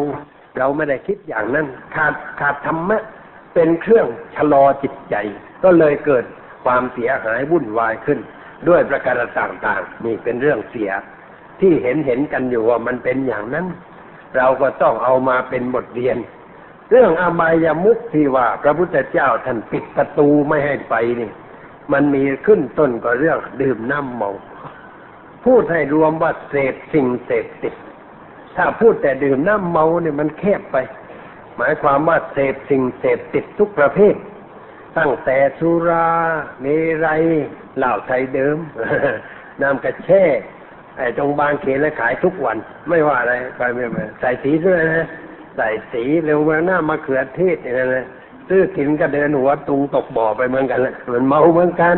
[0.58, 2.98] เราไม่ได้คิดอย่างนั้น ขาดขาดธรรมะ
[3.54, 5.14] เป็นเครื่องชะลอจิตใจ
[5.64, 6.24] ก็เลยเกิด
[6.64, 8.18] ความเสียหายวุ่นวายขึ้น
[8.68, 10.90] ด้วยประการต่างๆนี่เป็นเรื่องเสีย
[11.60, 13.66] ที่เห็นเห็นกันอยู่ว่ามันเป็นอย่างนั้น
[14.36, 16.16] เราก็ต้องเอามาเป็นบทเรียน
[16.90, 21.30] เรื่องอบายามุขที่ว่าพระพุทธเจ้าท่านปิดประตูไม่ให้ไปนี่
[21.92, 24.30] มันมีขึ้นต้นก็เรื่องดื่มน้ำเมา
[25.44, 27.74] พูดให้รวมว่าเสพสิ่งเสพติด
[28.56, 30.76] ถ้าพูดแต่ดื่มน้ำเมาเนี่ยมันแคบไป
[31.56, 34.14] หมายความว่าเสพสิ่งเสพติดทุกประเภท
[34.98, 36.08] ตั้งแต่สุรา
[36.60, 36.66] เม
[37.04, 37.22] รัย
[37.78, 38.56] เหล้าไทยเดิม
[39.62, 40.24] น้ำกระแช่
[40.98, 42.56] ไอ้ตรงบางเขนแล้วขายทุกวัน
[42.88, 45.06] ไม่ว่าอะไรไปไม่ไปใส่สีด้วยนะ
[45.56, 48.06] ใส่สีเร็วมาหน้ามะเขือเทศอย่างนั้นนะ
[48.48, 51.96] ซื้อกินก็เดินหัวตุงตกบ่อไปเหมือนกันแหละมันเมาเหมือนกัน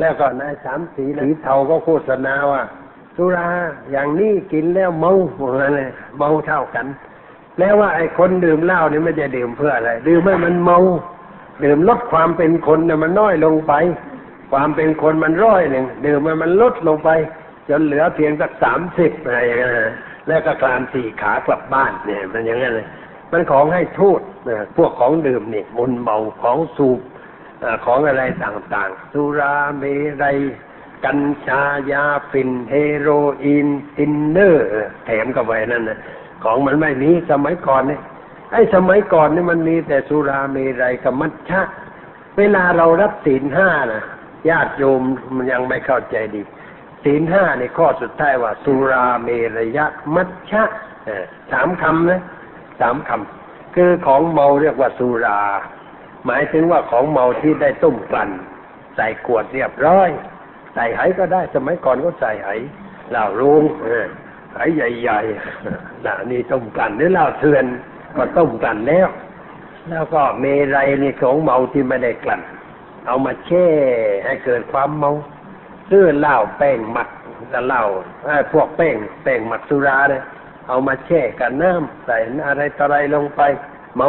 [0.00, 2.62] แล้วก็นายสามสีสีเทาก็โฆษณาว่า
[3.16, 3.48] สุรา
[3.90, 6.86] อย่างนี้กินแล้วเมาเหมือนเลยเมาเท่ากัน
[7.58, 10.78] แล้วว่าไอ้คนดื่มเหล้านี่ไม่จะดื่มเพื่ออะไร ดื่มให้มันเมา
[11.64, 13.72] ดื่มลดความเป็นคนเนี่ยมันน้อยลงไป
[14.52, 17.10] ความเป็นคนมันร้อยหนึ่งดื่มมันมันลดลงไป
[17.68, 19.94] จนเหลือเพียงสักสามสิบอะไรอย่างเงี้ยนะ
[20.28, 22.86] แล้วก็คลานสี่ขากลับบ้านเนี่ย มันอย่างนั้นเลย
[23.32, 27.00] มันของให้โทษนะพวกของดื่มเนี่ยมุนเมาของสูบ
[27.84, 29.82] ของอะไรต่างๆ สุราเม
[30.22, 30.38] รัย
[31.04, 33.08] กัญชายาฝิ่นเฮโร
[33.42, 34.68] อีนทินเนอร์
[35.04, 35.98] แถมกับไว้นั่นนะ
[36.44, 38.00] ของมันไม่มีสมัยก่อนเนี่ย
[38.52, 41.62] ไอ้สมัยก่อนนี่มันมีแต่สุราเมรัยกับมัชชะ
[42.38, 44.02] เวลาเรารับศีลห้านะ
[44.48, 45.02] ญาติโยม
[45.36, 46.42] มันยังไม่เข้าใจดี
[47.04, 50.62] ศีลห้าในข้อสุดท้ายว่า สุราเมรยะมัชชะ
[51.52, 52.22] สามคำนะ
[52.80, 55.40] สามคำคือของเมาเรียกว่าสุรา
[56.26, 58.30] หมายถึงว่าของเมาที่ได้ต้มกลั่น
[58.96, 60.08] ใส่ขวดเรียบร้อย
[60.74, 62.48] ใส่ไหก็ได้สมัยก่อนก็ใส่ไห
[63.10, 63.64] เหล้ารุง
[64.54, 67.64] ไหใหญ่ๆน่ะนี่ต้มกลั่นหรือเหล้าเถื่อน
[68.16, 69.08] ก็ต้มกลั่นแล้ว
[69.88, 70.44] แล้วก็เม
[70.74, 72.42] รัยนี่ของเมาที่ไม่ได้กลั่น
[73.06, 73.66] เอามาแช่
[74.24, 75.10] ให้เกิดความเมา
[75.90, 77.08] ซื้อเหล้าแป้งหมัก
[77.50, 77.82] แล้วเหล้า
[78.52, 80.22] พวกแป้งแป้งหมักสุราเนี่ย
[80.68, 83.40] เอามาแช่กับน้ำใส่อะไรต่ออะไรลงไป
[83.96, 84.08] เมา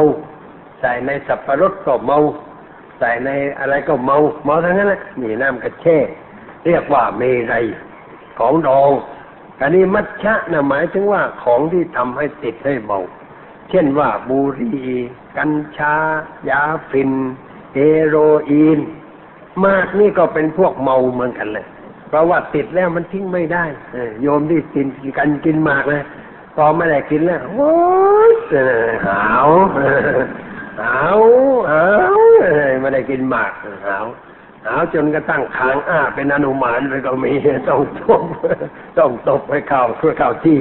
[0.80, 2.20] ใส่ในสับปะรดก็เมา
[3.00, 5.98] ใส่ในอะไรก็เมาเมาทั้งนั้นแหละนี่น้ำกระแช่
[6.66, 7.66] เรียกว่าเมรัย
[8.40, 8.92] ของดอง
[9.62, 13.00] อันนี้มัชชะนะหมายถึงว่าของที่ทำให้ติดให้เมา
[13.72, 14.90] เช่นว่าบุหรี่
[15.38, 15.96] กัญชา
[16.50, 17.12] ยาฝิ่น
[17.76, 18.16] เฮโร
[18.50, 18.80] อีน
[19.66, 21.66] มากนี่ก็เป็นพวกเมาเหมือนกันเลย
[22.08, 23.66] เพราะว่าติดแล้วมันทิ้งไม่ได้
[24.22, 26.02] โยมที่กินกันกินมากเลย
[26.56, 27.74] พอไม่ได้กินแล้วโอ้
[28.32, 28.34] ย
[29.08, 29.50] หาว
[30.82, 31.20] หาว
[31.72, 32.18] หาว
[32.82, 33.52] ไม่ได้กินมาก
[33.88, 34.06] หาว
[34.66, 37.32] หาวจนกระทั่งคางอ้าเป็นอนุมานไปก็มี
[37.70, 38.24] ต้องตบ
[38.98, 40.60] ต้องตบให้เข้าเพื่อเข้าที่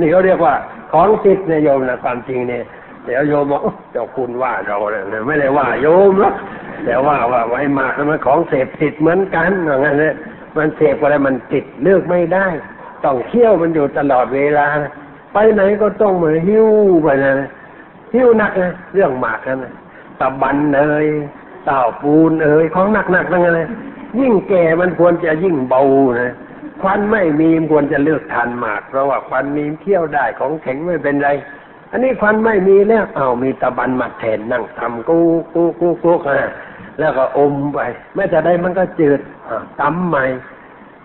[0.00, 0.54] นี่เขาเรียกว่า
[0.92, 2.62] ของติดเนยโยมนะความจริงเนี่ย
[3.04, 6.34] เดี๋ยวโยมบอกเจ้าคุณว่าเราเนี่ยไม่ได้ว่าโยมหรอก
[6.84, 10.14] แต่ว่าว่าไว้มากแล้วมันของเสพติดเหมือนกันอย่างนั้นเนี่ย
[10.56, 12.46] มันเสพอะไรมันติดเลือกไม่ได้
[13.04, 14.92] ต้องเที่ยวมันอยู่ตลอดเวลานะ
[15.32, 16.68] ไปไหนก็ต้องเหมือนหิ้ว
[17.02, 17.32] ไปนะ
[18.14, 19.72] หิ้วหนักนะเรื่องหมากนะ
[20.20, 21.06] ตะบันเอ่ย
[21.64, 23.68] เต่าปูนเอ่ยของหนักๆทั้งนั้นเลย
[24.20, 25.80] ยิ่งแก่มันควรจะยิ่งเบา
[26.22, 26.32] นะ
[26.82, 31.30] ควันไม่มีควรจะเลือกทานหมาก เพราะว่าควันมีเที่ยวได้ของแข็งไม่เป็นไร
[31.90, 35.18] อันนี้ควันไม่มีแล้วเอามีตะบันมาแทนนั่งทำกู
[35.54, 36.50] กูกูกูอะ
[36.98, 37.78] แล้วก็อมไป
[38.14, 40.24] ไม่จะได้มันก็จืดอะตำใหม่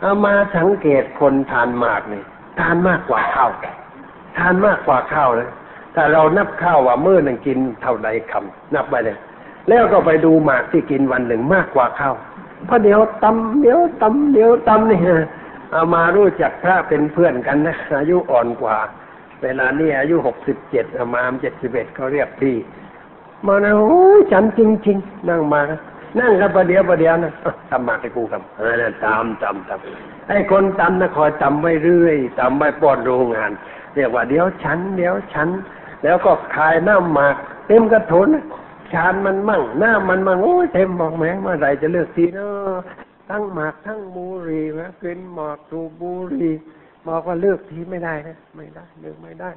[0.02, 2.24] เอามาสังเกตคนทานหมากนี่
[2.60, 3.52] ทานมากกว่าข้าว
[4.38, 5.50] ทานมากกว่าข้าวเลย
[5.96, 9.18] ถ้าเรานับข้าวว่ามื้อหนึ่งกินเท่าใดคำนับไปเลย
[9.70, 12.16] แล้วก็ไปดูหมากที่กินวันหนึ่งมากกว่าข้าว
[12.66, 15.26] เพราะเดี๋ยวตำเดี๋ยวตำเดี๋ยวตำนี่ฮะ
[15.72, 18.78] เอามารู้จักพระเป็นเพื่อนกันนะอายุอ่อนกว่า
[19.44, 22.56] เวลานี้อายุหกสิบเจ็ดมามเจ็ดสิบเอ็ดเขาเรียกพี่
[23.46, 25.62] มานะโอ้ยฉันจริงๆนั่งมา
[26.20, 29.80] นั่งกันประเดี๋ยวประเดี๋ยวนะอะทำหมากให้กูครับเออนั่นตามตามตาม
[30.28, 33.52] ไอ้คนตำนะคอยตำไว้เรื่อยตำไว้ป้อนโรงงาน
[33.96, 35.50] เรียกว่าเดี๋ยวฉัน เดี๋ยวฉัน
[36.04, 37.36] แล้วก็คายน้ำหมาก
[37.68, 38.30] เต็มกระถน
[38.94, 46.54] ชานมันมั่งหน้ามันมั่งโอ้ยเต็มบอกแม่งเมื่อไหรจะเลิกทีเนาะ ทั้งหมากทั้งบุหรี่นะกินหมากสูบบุหรี่
[47.08, 49.52] บอกว่าเลิกทีไม่ได้นะไม่ได้เลิกไม่ได้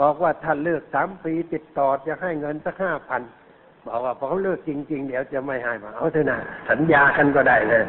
[0.00, 3.22] บอกว่าถ้าเลิกสามปีติดต่อจะให้เงินสักห้าพัน
[3.86, 6.38] บอกว่าพอเขาเลิกจริง ๆ เดี๋ยวจะไม่ให้มาเอาเถอะนะ
[6.70, 7.82] สัญญากันก็ได้เลย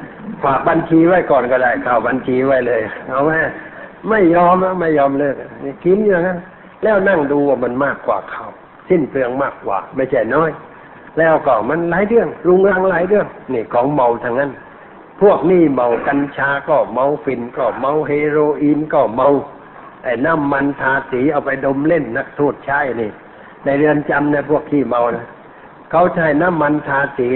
[0.44, 3.32] ฝากบัญชีไว้ก่อนก็ได้ข้าวบัญชีไว้เลย เอาไหม
[4.10, 6.38] ไม่ยอมนะไม่ยอมเลิกนี่กินอย่างนั้น
[6.84, 8.46] แล้วนั่งดูว่ามันมากกว่าเขา
[8.90, 10.52] สิ้นเปลืองมากกว่า ไม่ใช่น้อย
[11.18, 14.50] แล้วก็มันหลายเรื่องรุงรังหลายเรื่องนี่ของเมาทางนั้น
[15.22, 19.30] พวกนี่เมากัญชาก็เมาฟินก็เมาเฮโรอีนก็เมา
[20.04, 23.12] ไอ้น้ำมันทาสีเอาไปดมเล่นนักโทษใช้นี่
[23.64, 25.26] ในเรือนจำเนี่ยพวกขี้เมานะ
[25.92, 27.28] เขาใช้น้ำมันทาสี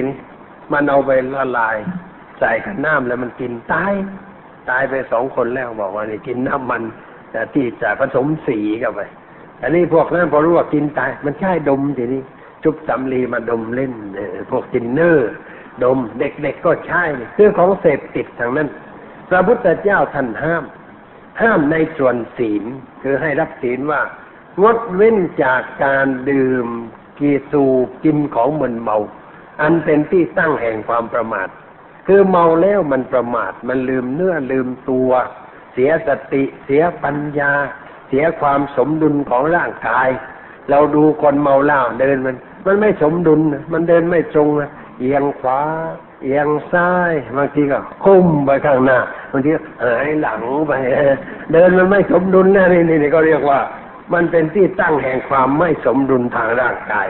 [0.71, 1.77] มันเอาไปละลาย
[2.39, 3.93] ใส่กับน้ำแล้วมันกินตาย
[4.69, 6.81] ตายไปสองคนแล้วบอกว่านี่กินน้ำมัน
[7.31, 9.01] แต่ที่จะผสมสีเข้าไป
[9.61, 12.21] อันนี้พวกนั้นพอรู้ว่ากินตาย มันใช่ดมทีนี้
[12.63, 13.93] จุบสำลีมาดมเล่น
[14.51, 15.31] พวกจินเนอร์
[15.83, 17.03] ดม เด็กๆก็ใช่
[17.37, 18.69] คือของเสพติดทางนั้น
[19.29, 20.63] พระพุทธเจ้าท่านห้าม
[21.41, 22.63] ห้ามในส่วนศีล
[23.01, 24.01] คือให้รับศีลว่า
[24.63, 26.67] งดเว้นจากการดื่ม
[27.19, 27.65] กีสู
[28.03, 28.97] กินของมึนเมา
[29.61, 31.47] อันเป็นที่ตั้งแห่งความประมาท
[32.07, 35.11] คือเมาแล้วมันประมาท มันลืมเนื้อลืมตัว
[35.73, 37.51] เสียสติ เสียปัญญา
[38.07, 40.09] เสียความสมดุลของร่างกาย
[40.69, 43.39] เราดูคนเมาเหล้าเดินมัน มันไม่สมดุล
[43.73, 45.59] มันเดินไม่ตรงนะ เอียงขวา
[46.23, 48.99] เอียงซ้ายบางทีก็คุ้มไปข้างหน้า
[49.31, 49.49] บางที
[49.83, 50.71] หายหลังไป
[51.51, 53.59] เดินมันไม่สมดุลนะนี่นี่ก็เรียกว่า
[54.13, 57.07] มันเป็นที่ตั้งแห่งความไม่สมดุลทางร่างกาย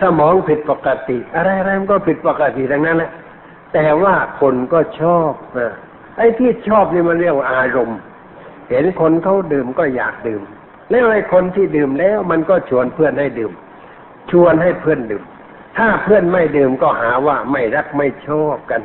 [0.00, 3.10] สมองผิดปกติ อะไรอะไรมันก็ผิดปกติทั้งนั้นแหละ
[3.72, 5.72] แต่ว่าคนก็ชอบนะ
[6.16, 7.98] ไอ้ที่ชอบนี่มันเรียกว่าอารมณ์
[8.70, 10.42] เห็นคนเขาดื่มก็อยากดื่ม
[10.90, 13.52] แล้วไอ้คนที่ดื่มแล้วมันก็ชวนเพื่อนให้ดื่ม
[14.30, 15.24] ชวนให้เพื่อนดื่ม
[15.78, 18.82] ถ้าเพื่อนไม่ดื่มก็หาว่าไม่รักไม่ชอบกัน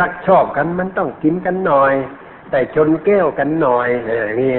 [0.00, 1.92] รักชอบกันมันต้องกินกันหน่อย
[2.50, 4.54] แต่ชนแก้วกันหน่อยอย่างนี้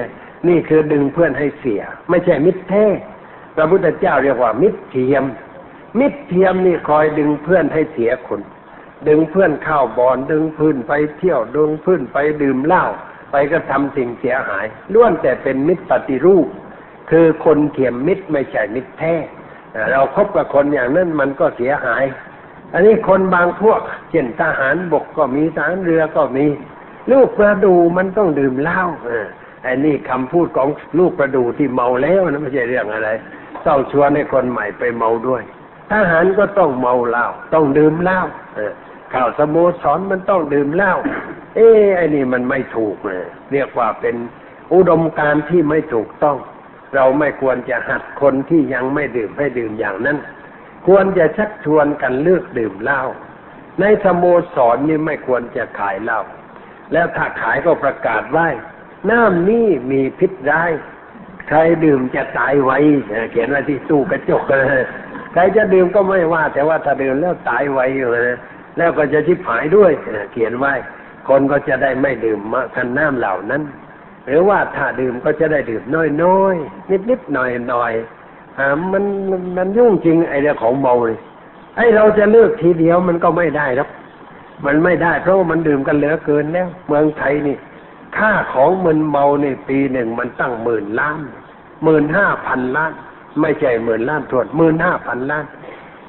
[0.47, 2.85] นี่คือดึงเพื่อนให้เสีย ไม่ใช่มิตรแท้
[3.55, 5.23] พระพุทธเจ้าเรียกว่า มิตรเทียม
[5.99, 8.41] มิตรเทียมนี่คอยดึงเพื่อนให้เสียคน
[9.07, 12.85] ดึงเพื่อนเข้าบอนดึงเพื่อนไปเที่ยวดึงเพื่อนไปดื่มเหล้า
[13.31, 16.47] ไปก็ทำสิ่งเสียหายล้วนแต่เป็นมิตรปฏิรูป
[17.11, 19.15] คือคนเทียมมิตรไม่ใช่มิตรแท้
[19.91, 22.03] เราคบกับคนอย่างนั้นมันก็เสียหาย
[22.73, 26.45] อันนี้คนบางพวกเช่นทหารบกก็มีทหารเรือก็มี
[27.11, 28.81] ลูกประดูมันต้องดื่มเหล้า
[29.65, 30.69] อ้นี่คำพูดของ
[30.99, 33.09] ลูกประดูที่เมาแล้วนะไม่ใช่เรื่องอะไร
[33.67, 35.43] ต้องชวนให้คนใหม่ไปเมาด้วย
[35.91, 38.21] ทหารก็ต้องเมาเหล้าต้องดื่มเหล้า
[39.13, 40.93] ข่าวสโมสรมันต้องดื่มเหล้า
[41.55, 44.15] เอ้ไอ้นี่มันไม่ถูกเลยเรียกว่าเป็น
[44.73, 46.37] อุดมการที่ไม่ถูกต้อง
[46.95, 50.17] เราไม่ควรจะหัดคนที่ยังไม่ดื่มให้ดื่มอย่างนั้น
[50.87, 53.01] ควรจะชักชวนกันเลือกดื่มเหล้า
[53.79, 54.23] ในสโม
[54.55, 56.19] สรนี่ไม่ควรจะขายเหล้า
[56.93, 58.47] แล้วถ้าขายก็ประกาศไว้
[59.09, 60.71] น้ำนี่มีพิษร้าย
[61.47, 62.71] ใครดื่มจะตายไว
[63.31, 64.81] เขียนไว้ที่ตู้กระจกเลย
[65.33, 68.39] ใครจะดื่มก็ไม่ว่า แต่ว่าถ้าดื่มแล้วตายไวอยู่นะ
[68.77, 69.91] แล้วก็จะชิบหายด้วย
[70.31, 70.73] เขียนไว้
[71.27, 73.61] คนก็จะได้ไม่ดื่มมาคันน้ำเหล่านั้น
[74.25, 75.83] หรือว่าถ้าดื่มก็จะได้ดื่ม
[76.23, 79.03] น้อยๆนิดๆหน่อยๆอ่ามัน
[79.57, 81.19] มันยุ่งจริงไอ้เรื่องของเมาเลย
[81.77, 83.89] ไอ้เราจะเลิกทีเดียวมันก็ไม่ได้ครับ
[84.65, 87.57] มันไม่ได้เพราะมันดื่มกันเหลือเกินแล้ว เมืองไทยนี่
[88.17, 91.17] ค่าของมึนเมาในปีหนึ่งมันตั้งหมื่นล้าน
[91.83, 92.91] หมื่นห้าพันล้าน
[93.41, 95.45] ไม่ใช่หมื่นล้านทวนหมื่นห้าพันล้าน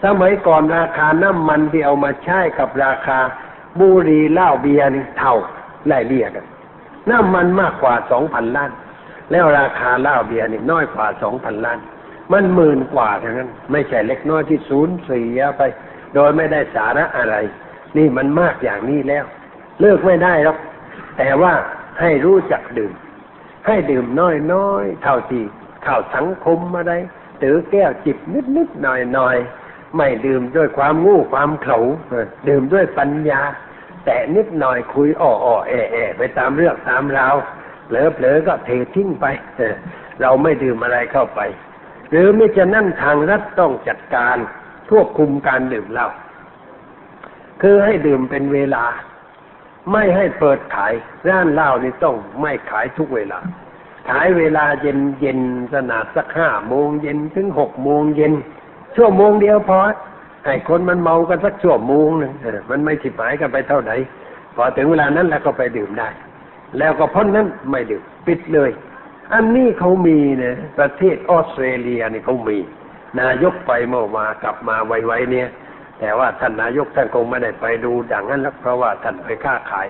[0.05, 3.19] สมัยก่อนราคาน้ำมันที่เอามาใช้กับราคา
[3.81, 5.35] บุหรี่เหล้าเบียร์นี่เท่า
[5.87, 6.45] ไล่เลี่ยกัน
[7.11, 8.71] น้ำมันมากกว่าสองพันล้าน
[9.31, 11.79] แล้วราคาเหล้าเบียร์นี่น้อยกว่าสองพันล้าน
[12.33, 15.63] มันหมื่นกว่าทั้งนั้น ไม่ใช่เล็กน้อยที่ศูนย์เสียไป
[16.15, 17.37] โดยไม่ได้สาระอะไร
[17.97, 19.25] นี่มันมากอย่างนี้แล้ว
[19.81, 20.59] เลิกไม่ได้หรอก
[21.19, 21.53] แต่ว่า
[22.01, 22.93] ให้รู้จักดื่ม
[23.67, 25.45] ให้ดื่มน้อยน้อยเท่าที่
[25.85, 26.99] เข้าสังคมมาได้
[27.43, 29.37] ถือแก้วจิบนิดนิดหน่อยหน่อย
[29.97, 31.79] ไม่ดื่มด้วยความงู้ความเขลา
[32.49, 33.41] ดื่มด้วยปัญญา
[34.05, 37.35] แต่นิดหน่อยคุยอ่ออ่อแอแอไปตามเรื่องตามราว
[37.87, 39.27] เผลอเผลอก็เททิ้งไป
[40.21, 41.41] เราไม่ดื่มอะไรเข้าไป
[42.11, 44.37] หรือไม่จะนั่นทางรัฐต้องจัดการ
[44.91, 46.09] ควบคุมการดื่มเหล้า
[47.63, 48.85] คือให้ดื่มเป็นเวลา
[49.93, 50.93] ไม่ให้เปิดขาย
[51.29, 53.41] ร้านเหล้านี่ต้องไม่ขายทุกเวลา
[54.09, 55.41] ขายเวลาเย็นเย็น
[55.73, 58.33] สนาดสักห้าโมงเย็นถึงหกโมงเย็น
[58.97, 59.81] ชั่วโมงเดียวพอ
[60.47, 62.33] ให้คนมันเมากันสักชั่วโมงนึง
[62.71, 63.97] มันไม่ถิบหายกันไปเท่าไหร่
[64.57, 66.09] พอถึงเวลานั้นแล้วก็ไปดื่มได้
[66.79, 68.71] แล้วก็พ้นนั้นไม่ดื่มปิดเลย
[69.33, 72.59] อันนี้เขามีเนี่ยประเทศออสเตรเลียนี่เขามี
[73.21, 75.49] นายกไปเมื่อมากลับมาไวๆเนี่ย
[76.01, 79.87] แต่ว่าท่านนายกท่านคงไม่ได้ไปดูดังนั้นแล้วเพราะว่าท่านไปค้าขาย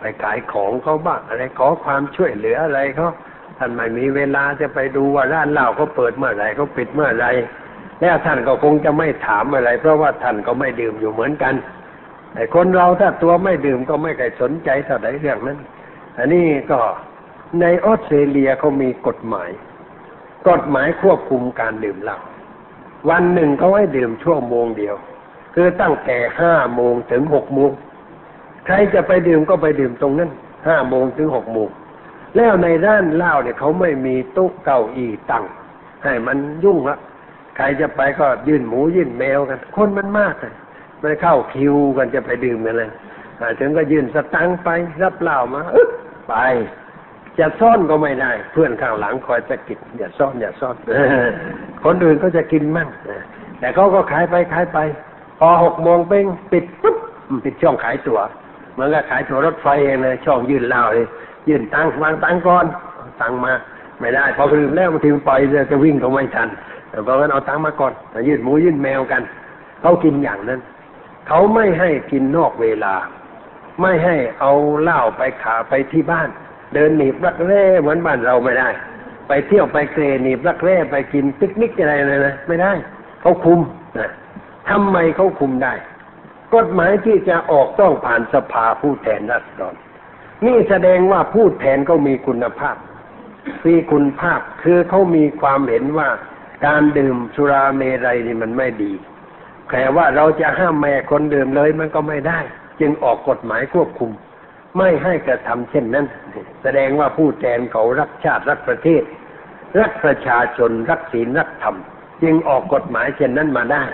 [0.00, 3.10] ไปขายของเขาบ้างอะไรขอความช่วยเหลืออะไรเขา
[3.58, 7.30] ท่านไม่มีเวลาจะไปดูว่าร้านเหล้าเขาเปิดเมื่อไหร่เขาปิดเมื่อไหร่
[8.00, 11.54] แล้วท่านก็คงจะไม่ถามอะไร เพราะว่าท่านก็ไม่ดื่มอยู่เหมือนกัน
[12.32, 15.58] แต่คนเราถ้าตัวไม่ดื่มก็ไม่เคยสนใจเท่าไหร่เรื่องนั้น
[16.18, 16.80] อันนี้ก็
[17.60, 19.50] ในออสเตรเลียเขามีกฎหมาย
[20.48, 22.18] กฎหมายควบคุมการดื่มเหล้า
[23.10, 24.96] วันหนึ่งเขาให้ดื่มชั่วโมงเดียว
[25.54, 27.70] คือตั้งแต่ห้าโมงถึงหกโมง
[28.66, 30.30] ใครจะไปดื่มก็ไปดื่มตรงนั้น
[30.68, 31.68] ห้าโมงถึงหกโมง
[32.36, 35.44] แล้วในร้านเหล้าเนี่ยเขาไม่มีโต๊ะเก้าอี้ตั้ง
[36.04, 36.98] ให้มันยุ่งละ
[37.56, 40.54] ใครจะไปก็ยื่นหมูยื่นแมวกัน คนมันมากเลย
[41.00, 42.90] ไม่เข้าคิวกันจะไปดื่มกันเลย
[43.58, 44.68] ถึงก็ยื่นสตังค์ไป
[45.02, 45.62] รับเหล้ามา
[46.28, 46.34] ไป
[47.38, 50.76] จะซ่อนก็ไม่ได้ เพื่อนข้างหลังคอยสะกิดอย่าซ่อนอย่าซ่อน
[51.84, 52.88] คนอื่นก็จะกินมั่ง
[53.60, 54.78] แต่เขาก็ขายไปขายไป
[55.38, 56.96] พอหกโมงเป้งปิดปุ๊บ
[57.44, 58.20] ปิดช่องขายตั๋ว
[58.72, 61.06] เหมือนกับขายตั๋วรถไฟเองเลยช่องยื่นเหล้าเลย
[61.48, 62.64] ยื่นตังค์วางตังค์ก่อน
[63.20, 63.52] ตังค์มา
[64.00, 66.48] ไม่ได้ พอลืมแล้วบางทีมันไปเลยจะวิ่งก็ไม่ทัน
[66.92, 67.92] แต่เพราะงั้นเอาตังมาก่อน
[68.28, 69.22] ยื่นหมูยื่นแมวกัน
[69.80, 70.60] เขากินอย่างนั้น
[71.28, 72.94] เขาไม่ให้กินนอกเวลา
[73.80, 76.28] ไม่ให้เอาเหล้าไปขาไปที่บ้าน
[76.74, 78.68] เดินหนีบรักแร่เหมือนบ้านเราไม่ได้
[79.28, 82.72] ไปเที่ยวไปเกรหนีบรักแร่ไปกินปิกนิกอะไรเลยนะไม่ได้
[83.20, 83.60] เขาคุม
[83.98, 84.10] นะ
[84.68, 85.74] ทำไมเขาคุมได้
[86.54, 89.74] กฎหมายที่จะออกต้องผ่านสภาผู้แทนราษฎร
[90.46, 92.76] นี่แสดงว่าผู้แทนเขามีคุณภาพ
[93.66, 96.08] มีคุณภาพ คือเขามีความเห็นว่า
[96.66, 98.92] การดื่มสุราเมรัยนี่มันไม่ดี
[99.70, 102.40] แต่ว่าเราจะห้ามแม่คนดื่มเลยมันก็ไม่ได้
[102.80, 104.10] จึงออกกฎหมายควบคุม
[104.78, 106.06] ไม่ให้กระทำเช่นนั้น
[106.62, 109.02] แสดงว่าผู้แทนเขารักชาติรักประเทศ
[109.80, 111.76] รักประชาชนรักศีลรักธรรม
[112.22, 113.84] จึงออกกฎหมายเช่นนั้นมาได้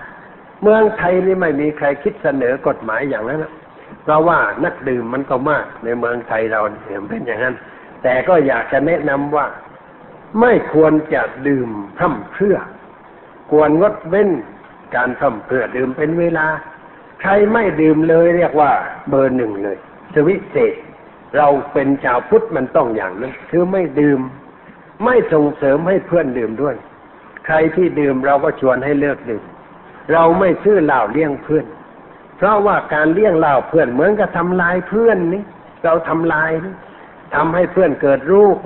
[0.62, 3.53] เมืองไทยนี่ไม่มีใครคิดเสนอกฎหมายอย่างนั้นนะ
[4.03, 7.55] เพราะว่านักดื่มมันก็มากในเมืองไทยเราเนี่ยเป็นอย่างนั้น
[8.03, 9.47] แต่ก็อยากจะแนะนำว่า
[10.41, 12.57] ไม่ควรจะดื่มพร่ำเพรื่อ
[13.51, 14.31] ควรงดเว้น
[14.95, 16.47] การพร่ำเพรื่อดื่มเป็นเวลา
[17.20, 18.70] ใครไม่ดื่มเลยเรียกว่า
[19.09, 19.76] เบอร์หนึ่งเลย
[20.14, 20.74] สวิเศษ
[21.37, 24.20] เราเป็นชาวพุทธมันต้องอย่างนั้นคือไม่ดื่ม
[25.05, 26.74] ไม่ส่งเสริมให้เพื่อนดื่มด้วย
[27.47, 29.43] ใครที่ดื่มเราก็ชวนให้เลิกดื่ม
[30.12, 31.66] เราไม่ซื้อเหล้าเลี้ยงเพื่อน
[32.37, 35.45] เพราะว่าการเลี้ยงเหล้าเพื่อนเหมือนกับทำลายเพื่อนนี่
[35.85, 36.74] เราทำลายนี่
[37.35, 38.57] ทำให้เพื่อนเกิดรูก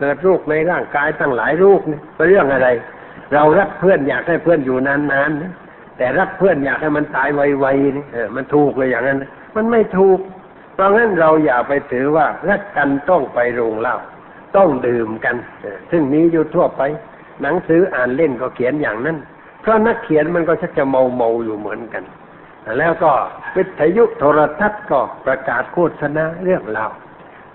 [0.00, 2.68] เกิดรูกในร่างกายตั้งหลายรูกเนี่เป็นเรื่องอะไร
[3.34, 9.18] เรารักเพื่อนอยากให้เพื่อนอยู่นานๆแต่รักเพื่อนอยากให้มันตายไวๆนี่เออมันถูกเลยอย่างนั้น
[9.56, 10.18] มันไม่ถูก
[10.74, 13.96] เพราะงั้นเราอย่าไปถือว่ารักกันต้องไปโรงเหล้า
[14.56, 15.36] ต้องดื่มกัน
[15.90, 16.82] ซึ่งมีอยู่ทั่วไป
[17.42, 19.16] หนังสืออ่านเล่นก็เขียนอย่างนั้น
[19.62, 22.04] เพราะนักเขียนมันก็ชักจะเมาเมาอยู่เหมือนกัน
[22.78, 23.12] แล้วก็
[23.56, 26.86] วิทยุโทรทัศน์ก็ประกาศโฆษณาเรื่องเหล้า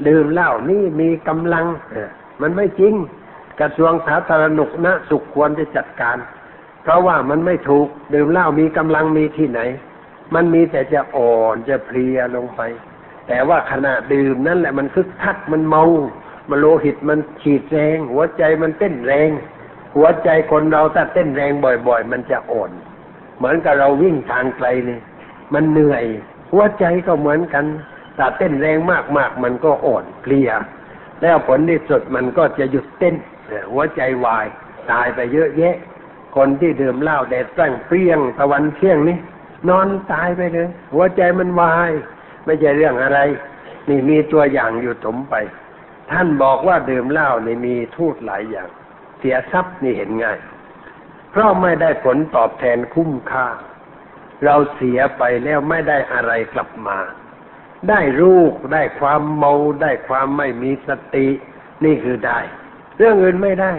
[0.07, 1.65] ดื่มเหล้านี่มีกำลัง
[2.41, 2.93] มันไม่จริง
[3.59, 6.17] กระทรวงสาธารณสุขนะสุขควรจะจัดการ
[6.83, 9.59] เพราะว่ามันไม่ถูกดื่มเหล้ามีกำลังมีที่ไหน
[10.35, 12.61] มันมีแต่จะอ่อนจะเพลียลงไป
[13.27, 15.83] แต่ว่าขณะดื่มนั่นแหละมันคึกคักมันเมา
[16.49, 19.29] มันโลหิตมันฉีดแรง หัวใจมันเต้นแรง
[19.95, 21.51] หัวใจคนเราถ้าเต้นแรง
[21.87, 22.71] บ่อย ๆ มันจะอ่อน
[23.37, 25.01] เหมือนกับเราวิ่งทางไกลเนี่ย
[25.53, 26.05] มันเหนื่อย
[26.51, 27.65] หัวใจก็เหมือนกัน
[28.17, 28.77] ถ้าเต้นแรง
[29.17, 30.49] มากๆมันก็อ่อนเพลีย
[31.21, 33.15] แล้วผลที่สุดมันก็จะหยุดเต้น
[33.71, 34.45] หัวใจวาย
[34.91, 35.75] ตายไปเยอะแยะ
[36.35, 39.17] คนที่ดื่มเหล้าแดดแป้งเปรี้ยงตะวันเที่ยงนี่
[39.69, 41.91] นอนตายไปเลย หัวใจมันวาย
[42.45, 43.19] ไม่ใช่เรื่องอะไร
[43.89, 45.35] นี่มีตัวอย่างอยู่ถมไป
[46.11, 48.69] ท่านบอกว่าดื่มเหล้านี่มีทูตหลายอย่าง
[49.19, 50.37] เสียทรัพย์นี่เห็นง่าย
[51.31, 53.47] เพราะไม่ได้ผลตอบแทนคุ้มค่า
[54.45, 56.97] เราเสียไปแล้วไม่ได้อะไรกลับมา
[57.89, 61.27] ได้รูปได้ความเมาได้ความไม่มีสติ
[61.85, 62.39] นี่คือได้
[62.97, 63.73] เรื่องอื่นไม่ได้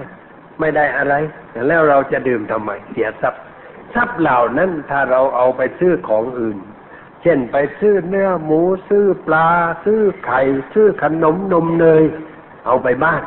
[0.61, 1.15] ไม่ได้อะไร
[1.69, 3.43] แล้วเราจะดื่มทำไม เสียทรัพย์
[3.95, 6.59] ทรัพย์เหล่านั้นถ้าเราเอาไปซื้อของอื่น
[7.23, 9.49] เช่นไปซื้อเนื้อหมูซื้อปลา
[9.85, 10.41] ซื้อไข่
[10.73, 12.05] ซื้อขนมนมเนย
[12.67, 13.23] เอาไปบ้าน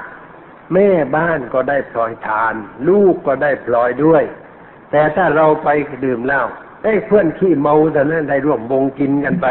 [0.74, 2.54] แม่บ้านก็ได้พลอยทาน
[2.88, 4.24] ลูกก็ได้พลอยด้วย
[4.92, 5.70] แต่ถ้าเราไป
[6.06, 6.44] ดื่มเหล้า
[6.84, 9.48] ไอ้เพื่อนขี้เมาแต่นั้นได้ร่วมวงกินกันไป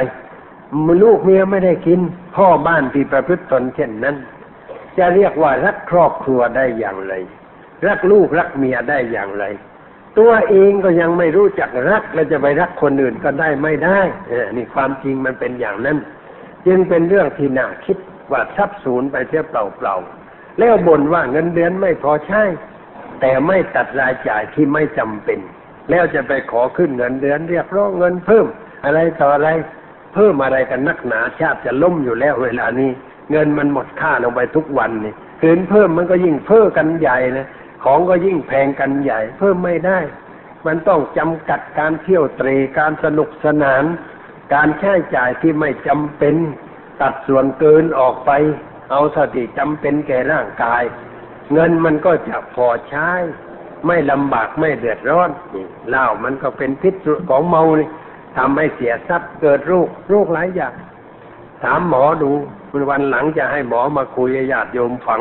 [1.02, 2.00] ลูกเมียไม่ได้กิน
[2.36, 4.16] พ่อบ้านที่ประพฤติตนเช่นนั้น
[4.98, 7.14] จะเรียกว่ารักครอบครัวได้อย่างไร
[7.86, 9.44] รักลูกรักเมียได้อย่างไร
[10.18, 14.00] ตัวเองก็ยังไม่รู้จักรักแล้วจะไปรักคนอื่นก็ได้ไม่ได้
[14.56, 15.98] นี่ความจริงมันเป็นอย่างนั้น
[16.66, 17.98] จึงเป็นเรื่องที่น่าคิด
[18.32, 19.54] ว่าทรัพย์สูญไปเสียเป
[19.84, 22.42] ล่าๆแล้วบ่นว่าเงินเดือนไม่พอใช้
[23.20, 25.38] แต่ไม่ตัดรายจ่ายที่ไม่จำเป็น
[25.90, 28.46] แล้วจะไปขอขึ้นเงินเดือนเรียกร้องเงินเพิ่ม
[28.84, 29.48] อะไรต่ออะไร
[30.14, 32.90] เพิ่มอะไรกันนักหนาชาติจะล่มอยู่แล้วเวลานี้
[33.30, 37.46] เงินมันหมดค่าลงไปทุกวันนี่คืนเพิ่มมันก็ยิ่งเพิ่มกันใหญ่นะ
[37.84, 39.98] ของก็ยิ่งแพงกันใหญ่ เพิ่มไม่ได้
[40.66, 42.48] มันต้องจำกัดการเที่ยวเตร
[42.78, 43.84] การสนุกสนาน
[44.54, 46.34] การใช้จ่ายที่ไม่จำเป็น
[47.00, 48.30] ตัดส่วนเกินออกไป
[48.90, 50.82] เอาสติจำเป็นแก่ร่างกาย
[51.52, 53.10] เงินมันก็จะพอใช้
[53.86, 55.30] ไม่ลำบากไม่เดือดร้อน
[55.88, 56.94] เหล้ามันก็เป็นพิษ
[57.30, 57.88] ของเมานี่
[58.36, 60.74] ทำให้เสียทรัพย์เกิดโรคโรคหลายอย่าง
[61.62, 62.30] ถามหมอดู
[62.90, 65.20] วันหลังจะให้หมอมาคุยญาติโยมฟัง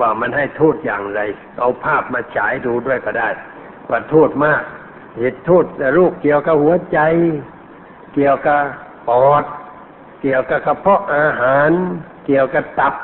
[0.00, 1.20] ว่ามันให้โทษอย่างไร
[1.58, 3.28] เอาภาพมาฉายดูด้วยก็ได้
[3.90, 4.62] ว่าโทษมาก
[5.16, 6.98] เหตุโทษโรคเกี่ยวกับหัวใจ
[8.14, 8.60] เกี่ยวกับ
[9.08, 9.44] ปอด
[10.22, 11.70] เกี่ยวกับกระเพาะอาหาร
[12.26, 12.94] เกี่ยวกับตับ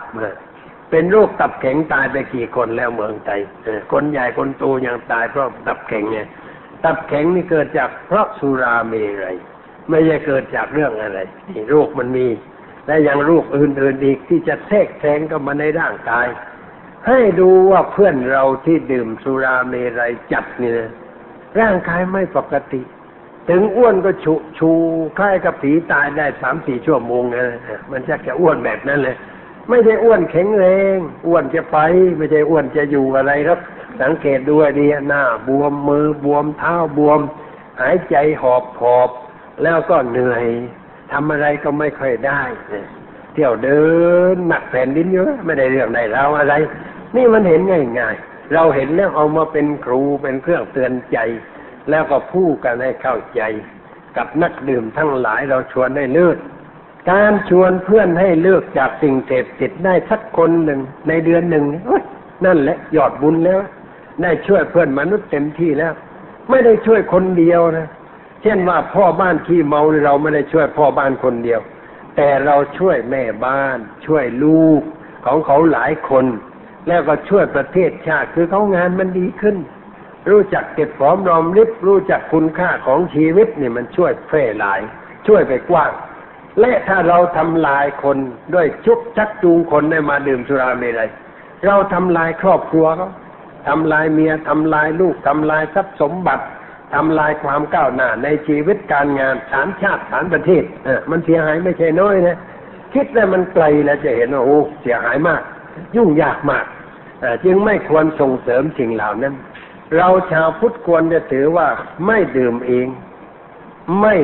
[0.90, 3.40] เป็นโรคตับแข็งตายไปกี่คนแล้วเมืองไทย
[3.92, 6.18] คนใหญ่คนโตยังตายเพราะตับแข็งไง
[6.84, 9.36] ตับแข็งนี่เกิดจากเพราะสุราเมรัย
[9.90, 12.26] ไม่ใช่เกิดจากเรื่องอะไรนี่โรคมันมี
[12.86, 16.26] และยังโรคอื่นๆอีกที่จะแทรกแซงเข้ามาในร่างกาย
[17.06, 20.74] ให้ดูว่าเพื่อนเราที่ดื่มสุราเมรัยจัดเนี่ย
[21.60, 22.82] ร่างกายไม่ปกติ
[23.48, 24.70] ถึงอ้วนก็ชูชู
[25.18, 27.46] คล้ายกับผีตายได้สามสี่ชั่วโมงนะ
[27.90, 29.16] มันจะแค่อ้วนแบบนั้นเลย
[29.68, 30.64] ไม่ใช่อ้วนแข็งแร
[30.94, 31.78] ง อ้วนจะไป
[32.16, 33.58] ไม่ใช่อ้วนจะอยู่อะไรครับ
[34.00, 37.20] สังเกตดูให้ดีหน้า บวมมือบวมเท้าบวม
[37.80, 39.10] หายใจหอบหอบ
[39.62, 40.44] แล้วก็เหนื่อย
[41.12, 42.42] ทำอะไรก็ไม่ค่อยได้
[43.32, 43.82] เที่ยวเดิ
[44.34, 46.54] นหนักแผ่นดินเยอะไม่ได้เรื่องใดเราอะไร
[47.16, 51.18] นี่มันเห็นง่ายๆเราเห็นแล้วเอามาเป็นครูเป็นเครื่องเตือนใจ
[51.90, 53.42] แล้วก็พูดกันให้เข้าใจ
[54.16, 56.36] กับนักดื่มทั้งหลายเราชวนให้เลิก
[57.10, 61.64] การชวนเพื่อนให้เลิกจากสิ่งเสพติดได้สักคนหนึ่งในเดือนหนึ่ง
[62.44, 63.60] นั่นแหละยอดบุญแล้ว
[64.22, 65.92] ได้ช่วยเพื่อนมนุษย์เต็มที่แล้ว
[66.50, 67.88] ไม่ได้ช่วยคนเดียวนะ
[68.42, 71.60] เช่นว่าพ่อบ้านขี้เมาเราไม่ได้ช่วยพ่อบ้านคนเดียว
[72.16, 74.82] แต่เราช่วยแม่บ้าน ช่วยลูก
[75.26, 76.26] ของเขาหลายคน
[76.88, 79.56] แล้วก็ช่วยประเทศชาติคือเขางานมันดีขึ้น
[80.30, 84.80] รู้จักเก็บหอมรอมริบรู้จักคุณค่าของชีวิตนี่มันช่วยแพร่หลาย
[85.26, 85.92] ช่วยไปกว้าง
[86.60, 88.18] และถ้าเราทำลายคน
[88.54, 91.10] ด้วยชุบชักจูงคนให้มาดื่มสุราเมรัย
[91.66, 93.08] เราทำลายครอบครัวเขา
[93.68, 96.44] ทำลายเมียทำลายลูกทำลายทรัพย์สมบัติ
[96.94, 102.38] ทำลายความก้าวหน้าในชีวิตการงานฐานชาติฐานประเทศเออมันเสียหายไม่ใช่น้อยนะ
[102.94, 105.42] คิดแล้วมันไกลแล้วจะเห็นว่าโอ้เสียหายมาก
[105.96, 106.66] ยุ่งยากมาก
[107.44, 109.34] จึงไม่ควรส่งเสริมสิ่งเหล่านั้น
[109.96, 111.68] เราชาวพุทธควรจะถือว่า
[112.06, 112.86] ไม่ดื่มเอง
[114.00, 114.14] ไม่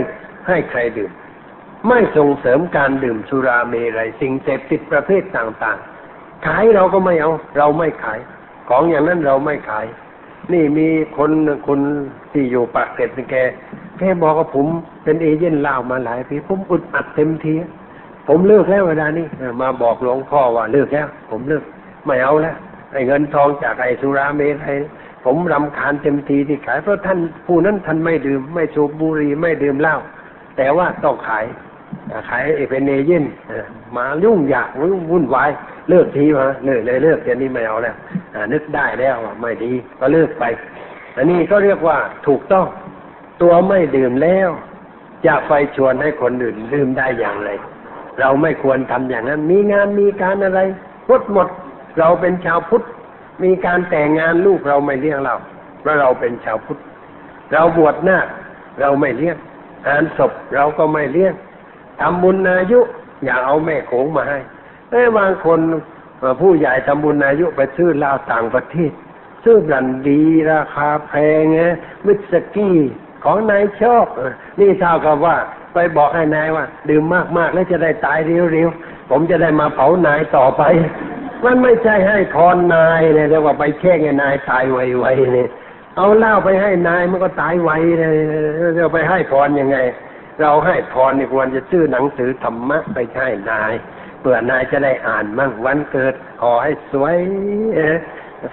[0.48, 1.12] ให้ใครดื่ม
[1.88, 5.78] ไม่ส่งเสริมการดื่มสุราเมรัยสิ่งเสพติดประเภทต่าง
[6.12, 8.18] ๆ ขายเราก็ไม่เอา เราไม่ขาย
[8.68, 9.86] ของอย่างนั้นเราไม่ขาย
[10.52, 11.30] นี่มีคน
[11.68, 11.80] คน
[12.32, 13.36] ที่อยู่ปากเกร็ดนี่แก
[13.98, 14.66] แกบอกว่าผม
[15.04, 17.54] เป็นเอเย่นเหล้ามาหลายปีผมอึดอัดเต็มที
[18.28, 19.26] ผมเลิกแล้วเวลานี้
[19.62, 21.62] มาบอกหลวงพ่อว่าเลิกแล้ว ผมเลิก
[22.06, 22.56] ไม่เอาแล้ว
[22.92, 24.76] ไอ้เงินทองจากไอ้สุราเมรัย
[25.24, 29.96] ผมรำคาญเต็มทีที่ขายเพราะท่านผู้นั้นท่านไม่ดื่ม ไม่สูบบุหรี่ไม่ดื่มเหล้า
[30.56, 31.44] แต่ว่าต้องขาย
[32.28, 33.24] ขายเอเป็นเอเย่น
[33.96, 34.68] มายุ่งยาก
[35.10, 35.50] วุ่นวาย
[35.88, 37.96] เลิกทีมาเลิกเลยเลิกเดี๋ยวนี้ไม่เอาแล้ว
[38.52, 40.44] นึกได้แล้วไม่ดีก็เลิกไป
[41.16, 42.66] อันนี้ก็เรียกว่าถูกต้อง
[43.42, 44.48] ตัวไม่ดื่มแล้ว
[45.26, 47.50] จะไปชวนให้คนอื่นดื่มได้อย่างไร
[48.20, 50.60] เราไม่ควรทำอย่างนั้น มีงานมีการอะไร
[51.06, 51.48] พุทธหมด
[51.98, 52.84] เราเป็นชาวพุทธ
[53.44, 55.34] มีการแต่งงานลูกเราไม่เลี้ยงเรา
[55.80, 56.80] เพราะเราเป็นชาวพุทธ
[57.52, 58.26] เราบวชหน้าค
[58.80, 59.36] เราไม่เลี้ยง
[59.86, 61.34] งานศพเราก็ไม่เลี้ยง
[62.00, 62.80] ทำบุญอายุ
[63.24, 64.38] อย่าเอาแม่โขงมาให้
[64.90, 65.60] แต่บางคน
[66.40, 68.92] ผู้ใหญ่ทำบุญอายุไปซื้อเหล้าต่างประเทศ
[69.44, 70.22] ซื้อบรันดี
[70.52, 71.60] ราคาแพงไง
[72.06, 72.78] วิสกี้
[73.24, 74.06] ของนายชอบ
[74.60, 75.36] นี่เท่ากับว่า
[75.74, 77.04] ไปบอกให้นายว่า ดื่ม
[77.36, 78.18] มากๆแล้วจะได้ตาย
[78.52, 80.62] เร็วๆผมจะได้มาเผานายต่อไป
[81.44, 85.48] มันไม่ใช่ให้พรนายเนี่ยเรียกว่าไปแช่งให้นายตายไวๆเนี่ย
[85.96, 88.16] เอาเหล้าไปให้นายมันก็ตายไวเลย
[88.74, 89.78] เราไปให้พรยังไง
[90.40, 93.72] เราให้พรนี่ควรจะซื้อหนังสือธรรมะไปให้นาย
[94.20, 97.16] เพื่อนายจะได้อ่านมั่งวันเกิดขอให้สวย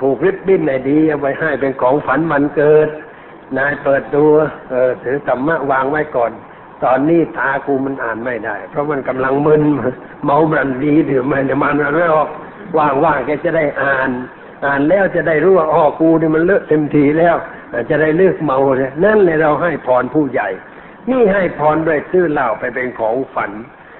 [0.02, 2.90] ผูกริบบิ้นไหนดีเอาไปให้เป็นของฝันวันเกิด
[3.58, 4.24] นายเปิดดู
[4.70, 6.32] เออถือธรรมะวางไว้ก่อน
[6.84, 9.64] ตอนนี้ตากูมันอ่านไม่ได้ เพราะมันกำลังมึน
[10.26, 12.30] เมาบันดีดื่มมันเดี๋ยวมันไม่ออก
[12.78, 14.10] ว่างๆแกจะได้อ่าน
[14.66, 17.36] อ่านแล้วจะได้รู้ว่าอ๋อกูนี่มันเลอะเต็มทีแล้ว
[17.90, 20.50] จะได้เลิกเมาเลยนั่นเลยเราให้พรผู้ใหญ่
[21.12, 23.52] นี่ให้พรด้วยซื้อเหล้าไปเป็นของฝัน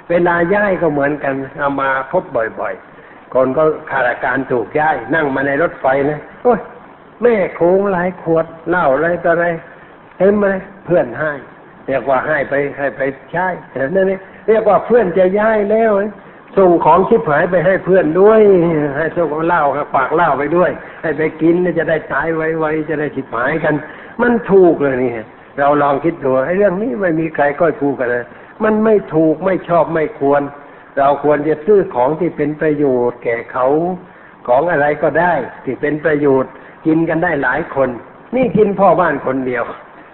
[0.10, 2.24] เวลาย้ายก็เหมือนกันเอามาพบ
[2.60, 6.60] บ่อยๆ คนก็ขาดการถูกย้ายนั่งมาในรถไฟนะโอ้ย
[7.22, 9.46] แม่โค้งหลายขวดเหล้าอะไรต่ออะไร
[10.18, 11.32] เต็มเลยเพื่อนให้
[11.88, 13.02] เรียกว่าให้ไปให้ไป
[13.32, 15.92] ใช้แต่นั่นนี่เรียกว่าเพื่อนจะย้ายแล้ว
[16.58, 18.42] ส่งของชิบหายไปให้เพื่อนด้วย
[18.98, 23.76] ให้ส่งเหล้าฝากเหล้าไปด้วย ให้ไปกินจะได้ตายไวๆจะได้ชิบหายกัน
[24.22, 25.12] มันถูกเลยนี่
[25.60, 28.26] เราลองคิดดูไอ้เรื่องนี้ไม่มีใครก็ถูกกันนะ
[28.64, 30.42] มันไม่ถูกไม่ชอบไม่ควร
[30.98, 33.68] เราควรจะซื้อของที่เป็นประโยชน์ แก่เขา
[34.48, 35.34] ของอะไรก็ได้
[35.64, 36.52] ที่เป็นประโยชน์
[36.86, 37.90] กินกันได้หลายคน
[38.36, 39.64] นี่กินพ่อบ้านคนเดียว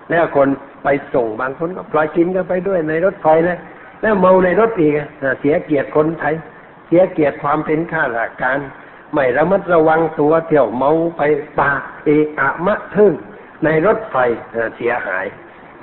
[0.09, 0.47] แล้วคน
[0.83, 3.59] ไปส่งบางคนก็ปล่อยกินกันไปด้วยในรถไฟนะ
[4.01, 4.93] แล้วเมาในรถอีก
[5.39, 6.35] เสียเกียรติคนไทย
[6.87, 8.57] เสียเกียรติความเป็นข้าราชการ
[9.13, 11.21] ไม่ระมัดระวังตัวเที่ยวเมาไป
[11.59, 13.13] ปากเอะอะมะทึ่ง
[13.65, 14.15] ในรถไฟ
[14.77, 15.25] เสียหาย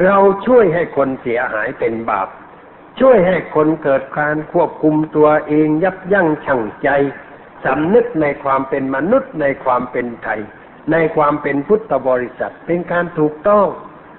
[0.04, 0.16] เรา
[0.46, 2.28] ช่วยให้คนเสียหายเป็นบาป
[3.00, 6.88] ช่วยให้คนเกิดการควบคุมตัวเองยับยั้งชั่งใจ
[7.64, 10.40] สำนึกในความเป็นมนุษย์ในความเป็นไทย
[10.92, 13.66] ในความเป็นพุทธบริษัท เป็นการถูกต้อง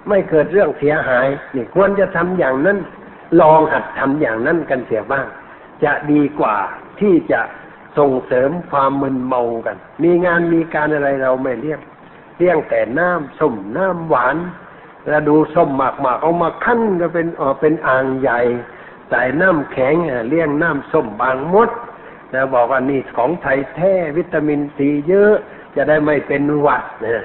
[0.08, 2.78] ไม่เกิดเรื่องเสียหายนี่ควรจะทำอย่างนั้น
[3.42, 5.28] ลองหัดทำอย่างนั้นกันเสียบ้าง
[5.84, 6.56] จะดีกว่า
[7.00, 7.42] ที่จะ
[7.98, 11.80] ส่งเสริมความมึนเมากัน มีงานมีการอะไรเราไม่เลี้ยง
[12.40, 14.38] เลี้ยงแต่น้ำส้มน้ำหวาน
[15.08, 18.42] แล้วดูส้มหมากหมากเอามาคั่นก็เป็นออเป็นอ่างใหญ่
[19.10, 19.96] ใส่น้ำแข็ง
[20.30, 21.70] เลี้ยงน้ำส้มบางมด
[22.32, 25.36] แล้วบอกว่านี่ของไทยแท้วิตามินซีเยอะ
[25.76, 27.24] จะได้ไม่เป็นหวัดนะ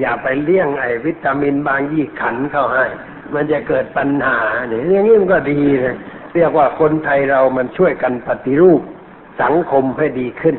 [0.00, 2.86] อย่าไปเลี้ยงไอ้วิตามินบางยี่ขันเข้าให้
[3.34, 4.38] มันจะเกิดปัญหา
[4.68, 5.96] เนี่ยอย่างนี้มันก็ดีนะ
[6.34, 8.82] เรียกว่าคนไทยเรามันช่วยกันปฏิรูป
[9.42, 10.56] สังคมให้ดีขึ้น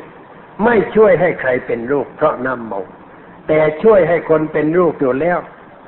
[0.63, 2.81] ไม่ช่วยให้ใครเป็นโรคเพราะน้ำเมา
[3.47, 5.39] แต่ช่วยให้คนเป็นโรคอยู่แล้ว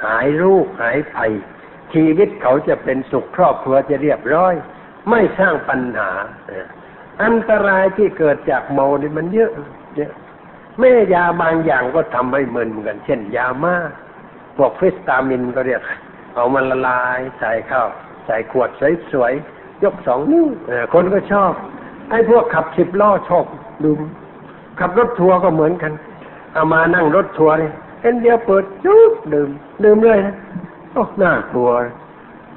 [0.06, 1.32] หายโรคหายภัย
[1.94, 4.54] ชีวิตเขาจะเป็นสุขครอบครัวจะเรียบร้อย
[5.10, 6.12] ไม่สร้างปัญหา
[7.24, 9.52] อันตรายที่เกิดจากเมานี่มันเยอะ
[9.96, 10.12] เยอะ
[10.80, 13.76] แม่ยาบางอย่างก็ทำให้มึนกัน เช่นยามา
[14.58, 15.82] พวกฟิสตามินก็เรียก
[16.34, 17.88] เอามันละลายใส่ข้าว
[18.26, 18.70] ใส่ขวด
[19.12, 20.48] สวยๆยกสองนิ้ว
[20.94, 21.52] คนก็ชอบ
[22.10, 23.46] ไอ้พวกขับสิบล้อชอบ
[23.84, 23.92] ดู
[24.80, 25.92] ขับรถทัวร์ก็เหมือนกัน
[26.56, 29.50] เอามานั่งรถทัวร์เลยเห็นเดียวเปิดจุ๊บดื่ม
[29.84, 30.36] ดื่มเลยนะ
[30.94, 31.72] โอ้น่ากลัว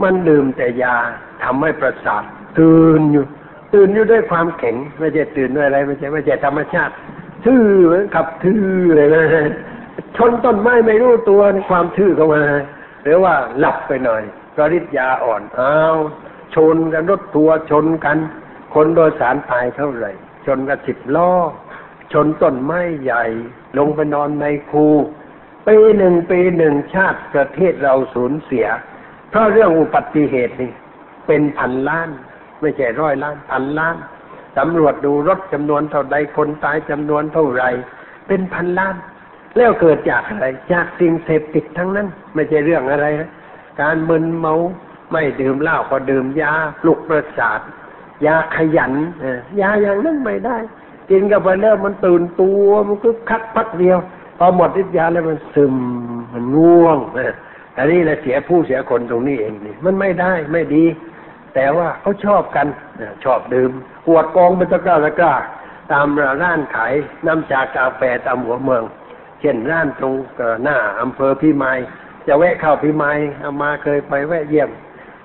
[0.03, 0.97] มันดื่มแต่ยา
[1.43, 2.23] ทำให้ประสาท
[2.59, 3.25] ตื่นอยู่
[3.75, 6.93] ตื่นอยู่ด้วยความแข็งไม่ใช่ตื่นด้วยอะไรไม่ใช่ไม่ใช่ธรรมชาติ
[7.45, 8.65] ทื่อเหมือนขับทื่อ
[8.97, 9.25] เลยนะ
[10.17, 12.43] ชนต้นไม้ไม่รู้ตัวในความทื่อเข้ามา
[13.03, 14.23] หรือว่าหลับไปหน่อย
[14.57, 15.97] ก็ริดยาอ่อนอ้าว
[16.55, 18.17] ชนกันรถทัวร์ชนกัน
[18.75, 20.13] คนโดยสารตายเท่าไหร่
[20.47, 21.31] ชนกันสิบล้อ
[22.13, 23.25] ชนต้นไม้ใหญ่
[23.79, 24.87] ลงไปนอนในคู
[25.67, 28.67] ปีหนึ่งปีหนึ่งชาติประเทศเราสูญเสีย
[29.31, 30.73] เพราะเรื่องอุบัติเหตุนี่
[31.27, 32.09] เป็นพันล้าน
[32.61, 33.97] ไม่ใช่ร้อยล้านพันล้าน
[34.59, 37.65] สำรวจดูรถจำนวนเท่าใดคนตายจำนวนเท่าไร
[38.27, 38.95] เป็นพันล้าน
[39.57, 43.31] แล้วเกิดจากอะไรจากสิ่งเสพติดทั้งนั้น ไม่ใช่เรื่องอะไรนะ
[43.81, 44.55] การมึนเมา
[45.13, 47.61] ไม่ดื่มเหล้าก็ดื่มยาปลุกประสาท
[48.27, 48.93] ยาขยัน
[49.61, 50.57] ยาอย่างนั้นไม่ได้
[51.11, 53.99] กินกับไปแล้วมันตื่นตัวมันก็คักพักเดียว
[54.39, 55.75] พอหมดฤทธิ์ยาแล้วมันซึม
[56.33, 56.99] มันง่วง
[57.77, 60.85] อันนี้แหละเสียผู้เสียคนตรงนี้เองนี่มันไม่ได้ไม่ดี
[61.55, 62.67] แต่ว่าเขาชอบกัน
[63.25, 63.71] ชอบดื่ม
[64.05, 65.35] ขวดกองเป็นตะกร้าตะกร้า
[65.93, 66.07] ตาม
[66.43, 66.95] ร้านขาย
[67.27, 68.83] น้ำชากาแฟตามหัวเมือง
[69.41, 70.15] เช่นร้านตรง
[70.65, 71.79] หน้าอำเภอพิมาย
[72.27, 74.71] จะแวะเข้าพิมายเอามาเคยไปแวะเยี่ยม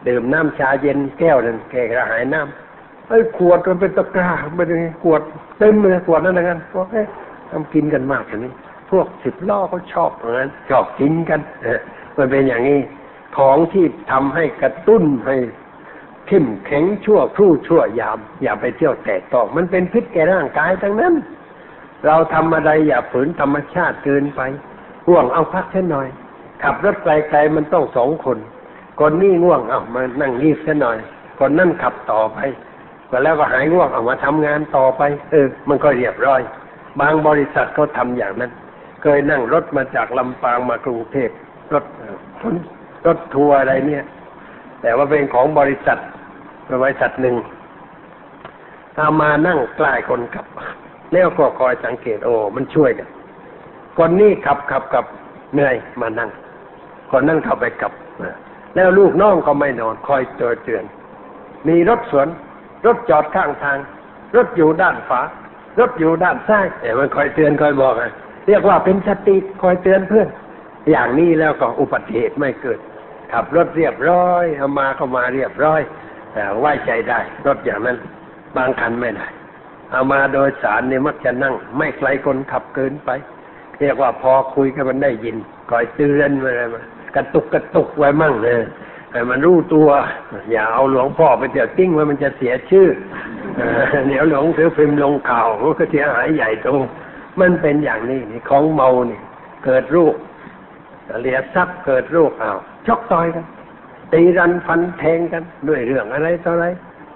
[0.08, 2.73] ดื่มน้ำชาเย็นแก้วหนึ่งแก้กระหายน้ำ
[3.08, 4.70] ไอ้ขวดมันเป็นตะกร้าเป็น
[5.04, 5.22] ขวด
[5.60, 7.04] เต็มเลยขวดนั่นนะกันพวกนี้
[7.50, 8.54] ทำกินกันมากอย่างนี้
[8.92, 11.40] พวกสิบล้อเขาชอบเหมือนชอบกินกัน
[12.18, 12.80] มันเป็นอย่างนี้
[13.38, 15.36] ของที่ทำให้กระตุ้นให้
[16.28, 21.14] เข้มแข็งชั่วครู่ชั่วยาม อย่าไปเที่ยวแตะต้องมันเป็นพิษแก่ร่างกายทั้งนั้น
[22.06, 24.42] เราทำอะไรอย่าฝืนธรรมชาติเกินไป
[25.08, 26.08] ห่วงเอาพักแค่หน่อย
[26.64, 28.38] ขับรถไกลๆมันต้องสองคน
[29.00, 30.98] คนนี้ง่วงเอามานั่งรีบแค่หน่อย
[31.40, 32.40] คนนั่นขับต่อไป
[33.14, 35.02] ก็แล้วก็หายง่วงเอามาทำงานต่อไป
[35.32, 36.42] เออ มันก็เรียบร้อย
[37.00, 38.52] บางบริษัทเขาทาอย่างนั้น
[39.02, 41.30] เคยนั่งรถมาจากลำปางมากรุงเทพ
[41.74, 41.86] รถ
[43.08, 44.04] รถทัวร์อะไรเนี่ย
[44.82, 45.98] แต่ว่าเป็นของบริษัท
[46.84, 47.36] บริษัทหนึ่ง
[48.96, 50.46] เอามานั่งใกล้คนขับ
[51.14, 53.08] แล้วก็คอยสังเกตโอ้มันช่วยกัน
[53.98, 55.06] คนนี้ขับขับกับ
[55.54, 56.30] เหนื่อยมานั่ง
[57.12, 57.92] คนนั่งขับไปกับ
[58.76, 60.84] แล้วลูกน้องก็ไม่นอน คอยเตือนเตือน
[61.68, 62.28] มีรถสวน
[62.86, 63.78] รถจอดข้างทาง
[64.36, 65.22] รถอยู่ด้านฝา
[65.80, 68.12] รถอยู่ด้านซ้ายแต่มันคอยเตือนคอยบอกอะ
[68.48, 70.28] เรียกว่าเป็นสติคอยเตือนเพื่อน
[70.92, 72.80] อย่างนี้แล้วก็อุบัติเหตุไม่เกิด
[73.32, 75.82] ขับรถเรียบร้อยเอามาเข้ามาเรียบร้อย
[76.34, 77.98] แต่ไว้ใจได้ รถอย่างนั้น
[78.56, 79.28] บางคันไม่ได้
[79.92, 83.10] เอามาโดยสารเนี่ยมักจะนั่ง ไม่ไกลคนขับเกินไป
[83.80, 85.36] เรียกว่าพอคุยกันมันได้ยิน
[85.72, 86.82] คอยเตือนอะไรมา
[87.16, 88.60] กระตุกกระตุกไว้มั่งเลย
[89.14, 89.90] ให้มันรู้ตัว
[90.52, 92.88] อย่าเอาหลวงพ่อไปเดี๋ยวติ้งไว้มันจะเสียชื่อ
[93.58, 93.62] เอ
[94.08, 96.68] เดี๋ยวหลวงสือพิมพ์ลงข่าวมันก็เสียหายใหญ่โต
[97.40, 99.22] มันเป็นอย่างนี้นี่ของเมาเนี่ย
[99.66, 100.16] เกิดรูป
[101.22, 102.54] เหลียทรัพย์เกิดรูปเอา
[102.88, 103.46] ชกต่อยกัน
[104.14, 106.66] ตีรันฟันแทงกัน ด้วยเรื่องอะไรต่ออะไร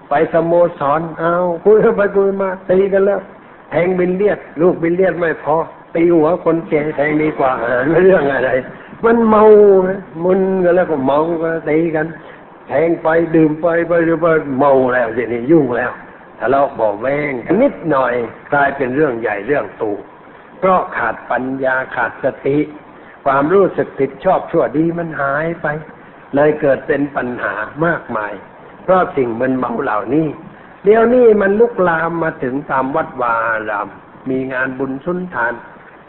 [0.09, 1.33] ไปสโมสรเอา
[1.63, 3.19] คุยไปคุยมาตีกันแล้ว
[3.71, 5.55] แทงบิลเลียด ลูกบิลเลียดไม่พอ
[5.95, 8.51] ตีหัวคนแก่แทงดีกว่าอ่าไม่เรื่องอะไร
[9.05, 9.43] มันเมา
[10.23, 12.05] มึนกันแล้วก็เมาก็ตีกัน
[12.67, 14.25] แทงไปดื่มไปไปหรือไป
[14.59, 15.91] เมาแล้วทีนี้ยุ่งแล้ว
[16.39, 17.31] ทะเลาะบาะแวง
[17.61, 18.13] นิดหน่อย
[18.53, 19.91] กลายเป็นเรื่องใหญ่เรื่องโต
[20.59, 22.57] เพราะขาดปัญญาขาดสติ
[23.25, 25.67] ความรู้สึกผิดชอบชั่วดีมันหายไป
[26.35, 27.53] เลยเกิดเป็นปัญหา
[27.85, 28.33] มากมาย
[28.83, 30.27] เพราะสิ่งมันเมาเหล่านี้
[30.83, 33.87] เดี๋ยวนี้มันลุกลามมาถึงตามวัดวาอาราม
[34.29, 35.53] มีงานบุญสุนทาน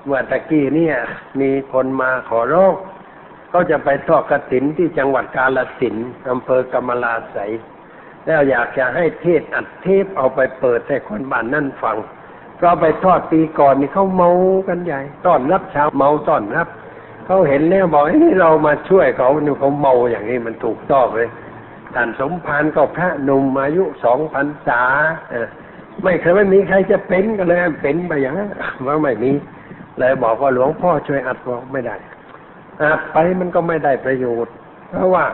[0.09, 0.97] เมื่อตะกี้เนี่ย
[1.41, 2.75] มีคนมาขอร้อง
[3.53, 5.97] ก็จะไปทอดกฐินที่จังหวัดกาลสิน
[6.31, 7.37] อำเภอกำมะลาไส
[8.27, 11.97] แล้วอยากจะให้เทศอัดเทปเอาไปเปิดให้คนบ้านนั่นฟัง
[12.57, 14.31] เพราะไปทอดปีก่อนนี่เขาเมา
[14.69, 16.69] กันใหญ่ต้อนรับชาวเมาต้อนรับ
[17.27, 21.29] เขาเห็นแล้วบอกเฮ้ยเรามาช่วยเขาเนี่ยเขาเมาอย่างนี้มันถูกต้องเลย
[21.95, 24.83] ท่านสมภารก็พระหนุ่มอายุสองพรรษา
[26.05, 28.51] ไม่เคยไม่มีใครจะเป็นก็เลยเป็นไปอย่างนั้น
[28.87, 29.33] ว่าไม่มี
[30.01, 31.97] เลยบอกว่าหลวงพ่อช่วยอัดบอกไม่ได้
[32.83, 34.55] อัดไปมันก็ไม่ได้ประโยชน์
[34.91, 35.25] เพราะว่า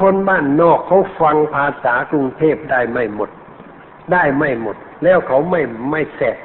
[0.00, 3.30] คนบ้านนอกเขาฟังภาษากรุงเทพได้ไม่หมด
[4.12, 6.36] ได้ไม่หมด แล้วเขาไม่ไม่แสบ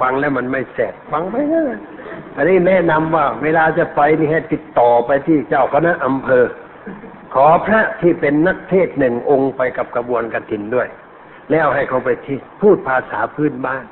[0.00, 1.64] ฟังแล้วมันไม่แสบฟังไปนะ
[2.36, 6.44] อันนี้แนะนำว่า เวลาจะไปนี่ให้ติดต่อไปที่เจ้าคณะอำเภอ
[7.34, 10.88] ขอพระที่เป็นนักเทศหนึ่งองค์ไปกับกระบวนกฐินด้วย
[11.50, 13.84] แล้วให้เขาไปที่พูดภาษาพื้นบ้าน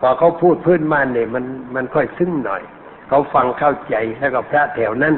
[0.00, 1.44] พอเขาพูดพื้นบ้านเนี่ยมัน
[1.74, 2.62] มันค่อยซึ้งหน่อย
[3.08, 5.14] เขาฟังเข้าใจแล้วก็พระแถวนั้น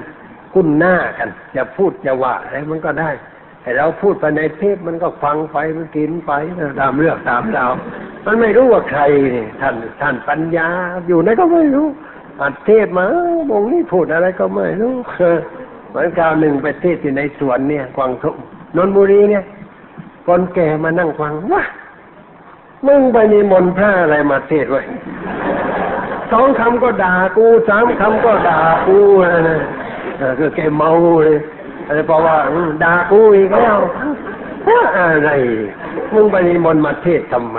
[0.53, 3.11] คุ้นหน้ากัน จะพูดจะว่าอะไรมันก็ได้
[3.63, 6.33] แต่เราพูดไปในเทปมันก็ฟังไปมันกินไป
[6.81, 7.73] ตามเรื่องตามราว
[8.27, 9.03] มันไม่รู้ว่าใคร
[9.35, 10.69] นี่ท่านท่านปัญญา
[11.07, 11.87] อยู่ไหนก็ไม่รู้
[12.41, 13.07] อัดเทศมา
[13.51, 14.95] วงนี้พูดอะไรก็ไม่รู้
[15.89, 18.37] เหมือนคราวหนึ่งไปเทศที่ในสวนเนี่ยกวางทุ่ง
[18.77, 19.45] นนทบุรีเนี่ย
[20.27, 21.63] คนแก่มานั่งฟังวะ
[22.87, 24.83] มึงไปนิมนต์พระอะไรมาเทศไว้
[26.33, 29.61] สองคำก็ด่ากูสามคำก็ด่ากูนะนะ
[30.39, 30.91] คือแกเมา
[31.25, 31.39] เลย
[31.87, 32.37] อะไรเพราะว่า
[32.85, 33.79] ด่ากูอีกแล้ว
[34.97, 35.31] อะไร
[36.15, 37.59] มึงไปนิมนต์มาเทศทำไม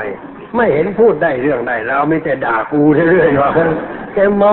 [0.55, 3.49] ไม่เห็นพูดได้เรื่องได้แล้วไม่แต่ด่ากูเรื่อยๆว่า
[4.13, 4.51] แกเมา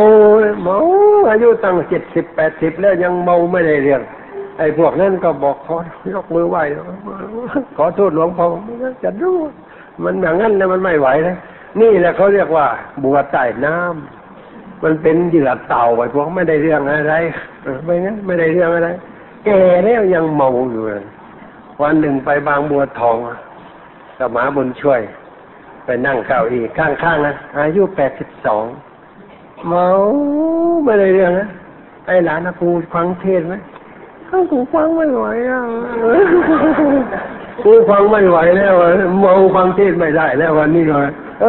[0.63, 0.79] เมา
[1.31, 4.03] อายุตั้งเจ็ดสิบแปดสิบแล้วยังเมาไม่ได้เรื่อง
[4.59, 5.77] ไอ้พวกนั้นก็บอกขอ
[6.15, 6.63] ยกมือไหว้
[7.77, 8.47] ขอโทษหลวงพ่อ
[9.03, 9.37] จะรู้
[10.05, 11.37] มันอย่างนั้นนะมันไม่ไหวนะ
[11.81, 12.67] นี่แหละเขาเรียกว่า
[13.03, 17.15] บัวใต้น้ำมันเป็นเหยื่อเต่าไปพวกไม่ได้เรื่องอะไร
[17.85, 18.91] ไม่งั้นไม่ได้เรื่องอะไร
[19.45, 21.05] แก่แล้วยังเมาอยู่เลย
[21.83, 23.17] วันหนึ่งไปบางบัวทอง
[24.19, 25.01] กับหมาบุญช่วย
[25.85, 28.65] ไปนั่งเก้าอี้ข้างๆนะอายุแปดสิบสอง
[29.69, 29.87] เมา
[30.85, 31.49] ไม่ได้เรื่องนะ
[32.07, 33.55] ไอ้หลานนะกูฟังเทศไหม
[34.29, 35.61] ข้ากูฟังไม่ไหวอะ
[37.65, 38.91] กูฟังไม่ไหวแล้วอะ
[39.21, 41.09] เมาฟังเทศไม่ได้แล้ววันนี้เลย
[41.41, 41.47] เอ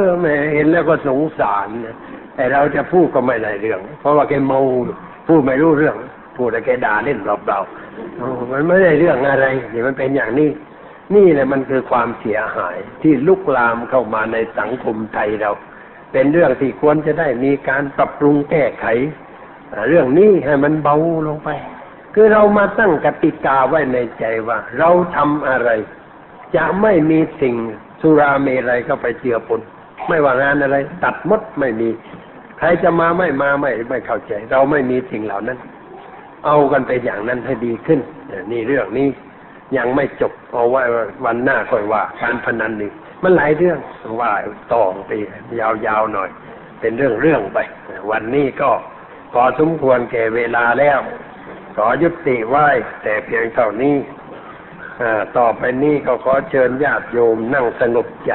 [0.00, 1.96] อแหมเห็นแล้วก็สงสารนะ
[2.36, 4.60] แต่เราจะพูดก็ไม่ได้เรื่อง เพราะว่าแกเมา
[5.28, 5.96] พูดไม่รู้เรื่อง
[6.36, 10.50] พูดแต่แกด่าเล่นเปล่าๆมันไม่ได้เรื่องอะไรนี่มันเป็นอย่างนี้
[11.14, 15.50] นี่แหละมันคือความเสียหายที่ลุกลามเข้ามาในสังคมไทยเรา
[16.12, 18.86] เป็นเรื่องที่ควรจะได้มีการปรับปรุงแก้ไข
[19.72, 20.96] อ่เรื่องนี้ให้มันเบา
[21.26, 21.48] ลงไป
[22.14, 25.70] คือเรามาตั้งกติกาไว้ในใจว่า เราทำอะไร
[26.56, 27.54] จะไม่มีสิ่ง
[28.00, 29.60] สุราเมรัยเข้าไปเจือปน
[30.08, 31.88] ไม่ว่างานอะไร ตัดมดไม่มี
[32.58, 35.58] ใครจะมาไม่มาไม่ไม่เข้าใจ เราไม่มีสิ่งเหล่านั้น
[36.46, 38.00] เอากันไปอย่างนั้นให้ดีขึ้น
[38.52, 39.08] นี่เรื่องนี้
[39.76, 40.82] ยังไม่จบเอาไว้
[41.24, 42.90] วันหน้าค่อยว่า การพนันนี่
[43.22, 43.78] มันหลายเรื่อง
[44.20, 44.32] ว่า
[44.72, 45.10] ต่อไป
[45.60, 46.30] ยาวๆหน่อย
[46.80, 47.58] เป็นเรื่องเรื่องไป
[48.10, 48.70] วันนี้ก็
[49.32, 50.98] พอสมควรแก่เวลาแล้ว
[51.76, 52.68] ขอยุติไหว้
[53.02, 53.96] แต่เพียงเท่านี้
[55.36, 58.32] ต่อไปนี้ก็ขอเชิญญาติโยมนั่งสงบใจ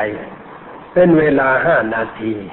[0.94, 2.34] เป็นเวลาห้านาที